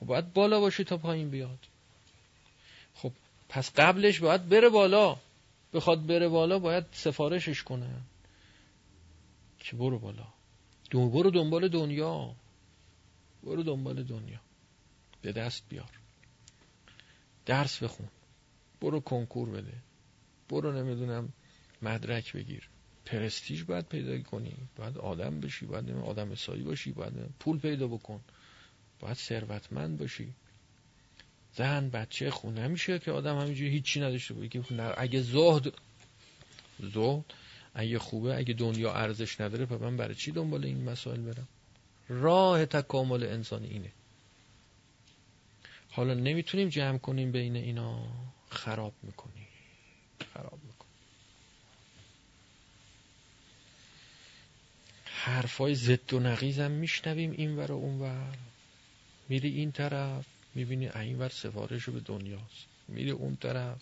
[0.00, 1.58] خب باید بالا باشه تا پایین بیاد.
[2.94, 3.12] خب
[3.48, 5.16] پس قبلش باید بره بالا.
[5.72, 7.90] بخواد بره بالا باید سفارشش کنه.
[9.58, 10.26] که برو بالا.
[10.90, 12.34] دو برو دنبال دنیا.
[13.42, 14.40] برو دنبال دنیا.
[15.22, 15.90] به دست بیار.
[17.46, 18.08] درس بخون.
[18.80, 19.85] برو کنکور بده.
[20.48, 21.32] برو نمی‌دونم
[21.82, 22.68] مدرک بگیر.
[23.06, 24.54] پرستیج باید پیدا کنی.
[24.76, 28.20] باید آدم بشی باید آدم سایی باشی باید پول پیدا بکن.
[29.00, 30.32] باید ثروتمند باشی.
[31.56, 32.58] زن بچه خون.
[32.58, 34.94] نمیشه که آدم همینجوری هیچی نداشته باشه.
[34.96, 35.74] اگه زهد
[36.94, 37.24] زهد
[37.74, 41.48] اگه خوبه اگه دنیا ارزش نداره پس من برای چی دنبال این مسائل برم؟
[42.08, 43.92] راه تکامل انسانی اینه.
[45.90, 48.08] حالا نمی‌تونیم جمع کنیم بین اینا.
[48.50, 49.45] خراب می‌کنیم.
[50.34, 50.92] خراب می‌کنیم
[55.04, 58.36] حرفای زد و نقیز هم میشنویم این ور و اون ور.
[59.28, 62.66] میری این طرف می‌بینی این ور سفارش به دنیاست.
[62.88, 63.78] میری اون طرف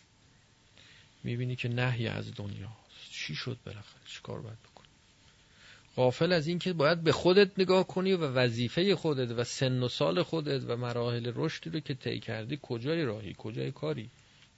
[1.24, 3.10] می‌بینی که نهی از دنیاست.
[3.10, 4.84] چی شد بالاخره؟ چیکار باید بکن
[5.96, 10.22] غافل از اینکه باید به خودت نگاه کنی و وظیفه خودت و سن و سال
[10.22, 14.10] خودت و مراحل رشدی رو که طی کردی کجای راهی؟ کجای کاری؟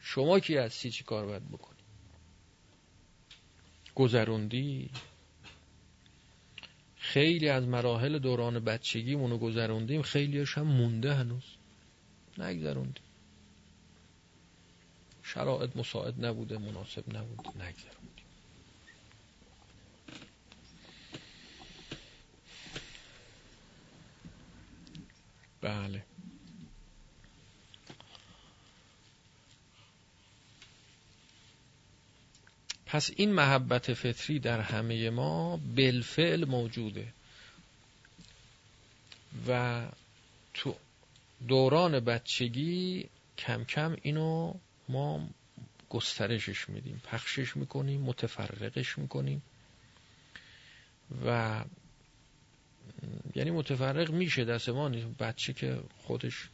[0.09, 1.79] شما کی هستی؟ چی کار باید بکنی؟
[3.95, 4.91] گذروندی؟
[6.97, 11.43] خیلی از مراحل دوران بچگیمون رو گذروندیم خیلیش هم مونده هنوز.
[12.39, 13.05] نگذروندیم.
[15.23, 17.49] شرایط مساعد نبوده مناسب نبوده.
[17.49, 18.27] نگذروندیم.
[25.61, 26.16] بله.
[32.87, 37.13] پس این محبت فطری در همه ما بالفعل موجوده.
[39.49, 39.83] و
[40.55, 40.77] تو
[41.49, 43.09] دوران بچگی
[43.39, 44.55] کم کم اینو
[44.89, 45.29] ما
[45.91, 49.43] گسترشش میدیم پخشش می‌کنیم متفرقش می‌کنیم.
[51.27, 51.65] و
[53.35, 55.07] یعنی متفرق میشه دست ما نیست.
[55.07, 56.49] بچه که خودش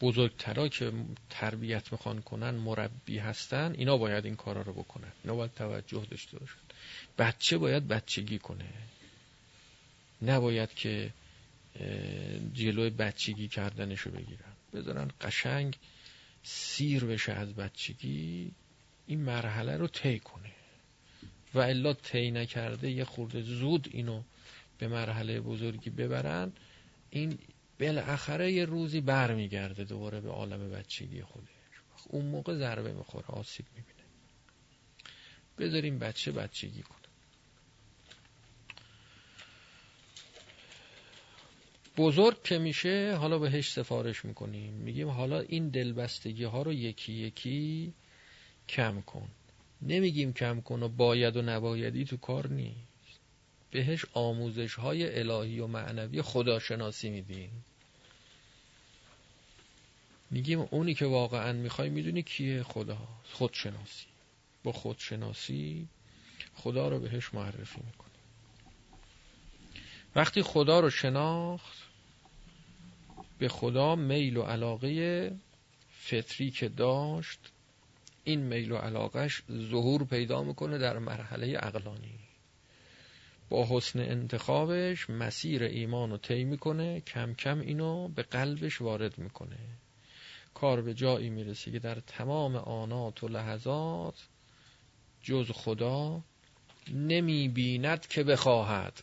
[0.00, 0.92] بزرگترا که
[1.30, 5.12] تربیت می‌خوان کنن مربی هستن اینا باید این کارا رو بکنن.
[5.24, 6.58] اینا باید توجه داشته باشن.
[7.18, 8.64] بچه باید بچگی کنه.
[10.22, 11.10] نباید که
[12.54, 14.52] جلوی بچگی کردنشو بگیرن.
[14.74, 15.76] بذارن قشنگ
[16.42, 18.50] سیر بشه از بچگی
[19.06, 20.50] این مرحله رو طی کنه.
[21.54, 24.22] و الا طی نکرده یه خورده زود اینو
[24.78, 26.52] به مرحله بزرگی ببرن.
[27.10, 27.38] این
[27.80, 31.48] بالاخره یه روزی برمیگرده دوباره به عالم بچگی خودش
[32.08, 33.96] اون موقع ضربه می‌خوره آسیب می‌بینه.
[35.58, 36.96] بذاریم بچه بچگی کنه.
[41.96, 44.72] بزرگ که میشه حالا بهش سفارش می‌کنیم.
[44.72, 47.92] میگیم حالا این دلبستگی ها رو یکی یکی
[48.68, 49.28] کم کن.
[49.82, 52.95] نمیگیم کم کن و باید و نبایدی تو کار نیست.
[53.70, 57.64] بهش آموزش های الهی و معنوی خداشناسی میدیم
[60.30, 62.98] میگیم اونی که واقعا می‌خوای می‌دونی کیه؟ خدا.
[63.32, 64.06] خودشناسی.
[64.64, 65.88] با خودشناسی
[66.54, 68.10] خدا رو بهش معرفی می‌کنی.
[70.16, 71.78] وقتی خدا رو شناخت
[73.38, 75.32] به خدا میل و علاقه
[76.00, 77.38] فطری که داشت
[78.24, 82.25] این میل و علاقش ظهور پیدا می‌کنه در مرحله اقلانی
[83.48, 89.58] با حسن انتخابش مسیر ایمان رو طی می‌کنه کم کم اینو به قلبش وارد می‌کنه.
[90.54, 94.28] کار به جایی می‌رسه که در تمام آنات و لحظات
[95.22, 96.22] جز خدا
[96.94, 99.02] نمی‌بیند که بخواهد.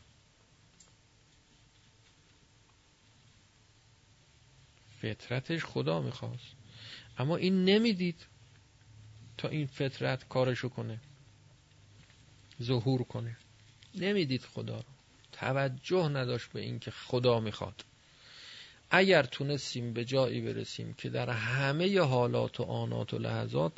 [5.02, 6.56] فطرتش خدا می‌خواست.
[7.18, 8.26] اما این نمی‌دید
[9.38, 11.00] تا این فطرت کارشو کنه
[12.62, 13.38] ظهور کنه.
[13.96, 14.84] نمی‌دید خدا رو.
[15.32, 17.86] توجه نداشت به اینکه خدا می‌خواد.
[18.89, 23.72] اگر تونستیم به جایی برسیم که در همه حالات و آنات و لحظات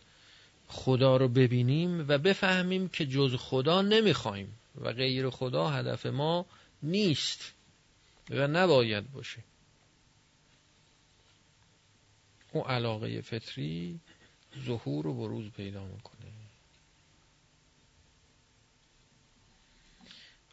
[0.68, 6.46] خدا رو ببینیم و بفهمیم که جز خدا نمی‌خوایم و غیر خدا هدف ما
[6.84, 7.54] نیست
[8.30, 9.44] و نباید باشه.
[12.52, 14.00] اون علاقه فطری
[14.66, 16.45] ظهور و بروز پیدا می‌کنه.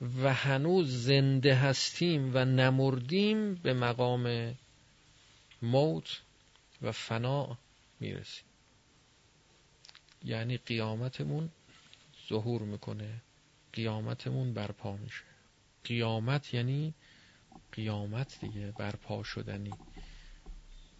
[0.03, 4.55] و هنوز زنده هستیم و نمردیم به مقام
[5.62, 6.20] موت
[6.82, 7.59] و فنا
[8.00, 8.44] می‌رسیم.
[10.24, 11.50] یعنی قیامتمون
[12.28, 13.22] ظهور می‌کنه.
[13.72, 15.24] قیامتمون برپا میشه.
[15.84, 16.94] قیامت یعنی
[17.72, 19.72] قیامت دیگه برپا شدنی.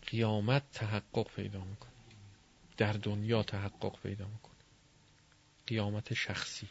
[0.07, 1.93] قیامت تحقق پیدا می‌کنه.
[2.77, 4.53] در دنیا تحقق پیدا می‌کنه.
[5.67, 6.69] قیامت شخصی.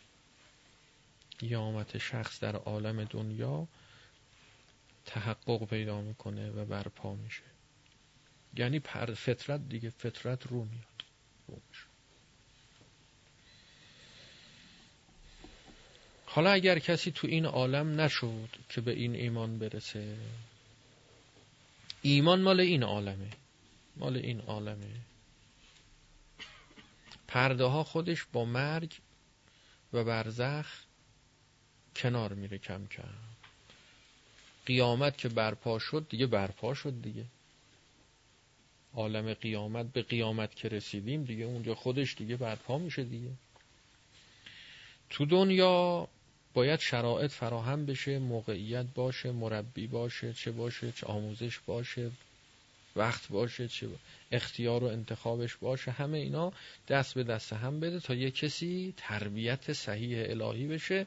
[1.42, 3.68] قیامت شخص در عالم دنیا
[5.06, 7.44] تحقق پیدا می‌کنه و برپا میشه.
[8.58, 11.04] یعنی پر فطرت دیگه فطرت رو میاد.
[11.48, 11.86] رو میشه.
[16.26, 20.18] حالا اگر کسی تو این عالم نشد که به این ایمان برسه
[22.02, 23.30] ایمان مال این عالمه.
[23.98, 24.96] مال این عالمه.
[27.28, 29.00] پرده ها خودش با مرگ
[29.94, 30.84] و برزخ
[31.96, 33.04] کنار میره کم کم.
[34.66, 37.26] قیامت که برپا شد دیگه برپا شد دیگه.
[38.94, 43.32] عالم قیامت به قیامت که رسیدیم دیگه اونجا خودش دیگه برپا میشه دیگه.
[45.10, 46.08] تو دنیا
[46.54, 52.12] باید شرایط فراهم بشه موقعیت باشه مربی باشه چه باشه چه آموزش باشه
[52.96, 53.88] وقت باشه چه
[54.32, 56.54] اختیار و انتخابش باشه همه اینا
[56.88, 61.06] دست به دست هم بده تا یه کسی تربیت صحیح الهی بشه.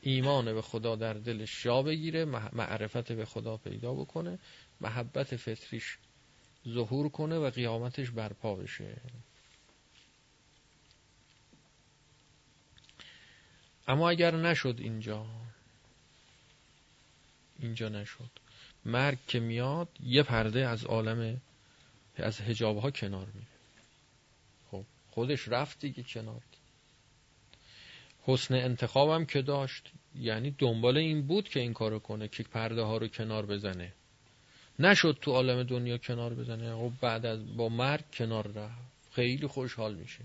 [0.00, 4.38] ایمان به خدا در دلش جا بگیره معرفت به خدا پیدا بکنه
[4.80, 5.98] محبت فطریش
[6.68, 8.96] ظهور کنه و قیامتش برپا بشه.
[13.88, 15.26] اما اگر نشد اینجا
[17.58, 18.30] اینجا نشد.
[18.84, 21.40] مرگ که میاد یه پرده از عالم
[22.16, 23.46] از هجاب ها کنار میره.
[24.70, 26.42] خب خودش رفت دیگه کنار.
[28.22, 32.96] حسن انتخابم که داشت یعنی دنبال این بود که این کارو کنه که پرده ها
[32.96, 33.92] رو کنار بزنه.
[34.78, 36.74] نشد تو عالم دنیا کنار بزنه.
[36.74, 38.90] خب بعد از با مرگ کنار رفت.
[39.10, 40.20] خیلی خوشحال میشه.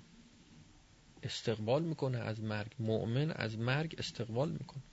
[1.24, 2.72] استقبال می‌کنه از مرگ.
[2.80, 4.84] مؤمن از مرگ استقبال می‌کنه.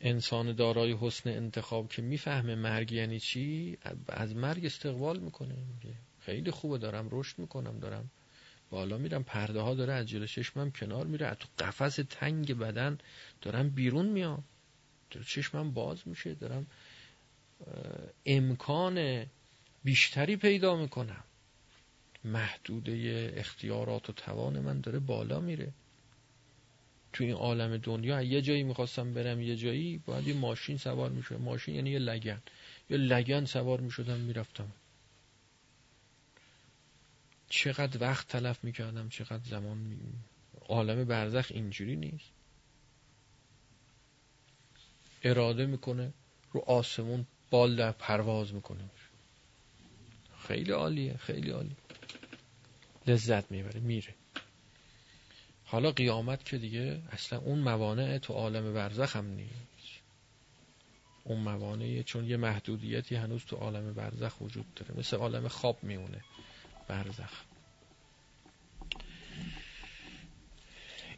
[0.00, 3.78] انسان دارای حسن انتخاب که می‌فهمه مرگ یعنی چی
[4.08, 5.54] از مرگ استقبال می‌کنه.
[6.20, 8.10] خیلی خوبه دارم رشد می‌کنم دارم
[8.70, 12.98] بالا میرم پرده ها داره از جلو چشمم کنار میره از تو قفس تنگ بدن
[13.42, 14.44] دارم بیرون میام.
[15.10, 16.66] داره چشمم باز میشه دارم
[18.26, 19.26] امکان
[19.84, 21.24] بیشتری پیدا می‌کنم.
[22.24, 25.72] محدوده اختیارات و توان من داره بالا میره.
[27.12, 31.36] تو این عالم دنیا یه جایی می‌خواستم برم یه جایی باید یه ماشین سوار میشه
[31.36, 32.42] ماشین یعنی یه لگن.
[32.90, 34.68] یه لگن سوار می‌شدم می‌رفتم.
[37.48, 39.98] چقدر وقت تلف می‌کردم چقدر زمان.
[40.68, 42.30] عالم برزخ اینجوری نیست.
[45.22, 46.12] اراده می‌کنه
[46.52, 48.84] رو آسمون بال در پرواز می‌کنه.
[50.48, 51.76] خیلی عالیه خیلی عالی
[53.06, 54.14] لذت می‌بره میره.
[55.64, 59.98] حالا قیامت که دیگه اصلا اون موانع تو عالم برزخ هم نیست.
[61.24, 64.98] اون موانعی چون یه محدودیتی هنوز تو عالم برزخ وجود داره.
[64.98, 66.20] مثل عالم خواب میمونه.
[66.88, 67.42] برزخ.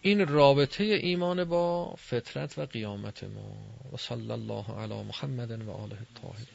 [0.02, 3.56] این رابطه ایمان با فطرت و قیامت ما.
[3.92, 6.46] و صلی الله علی محمد و آله الطاهرین.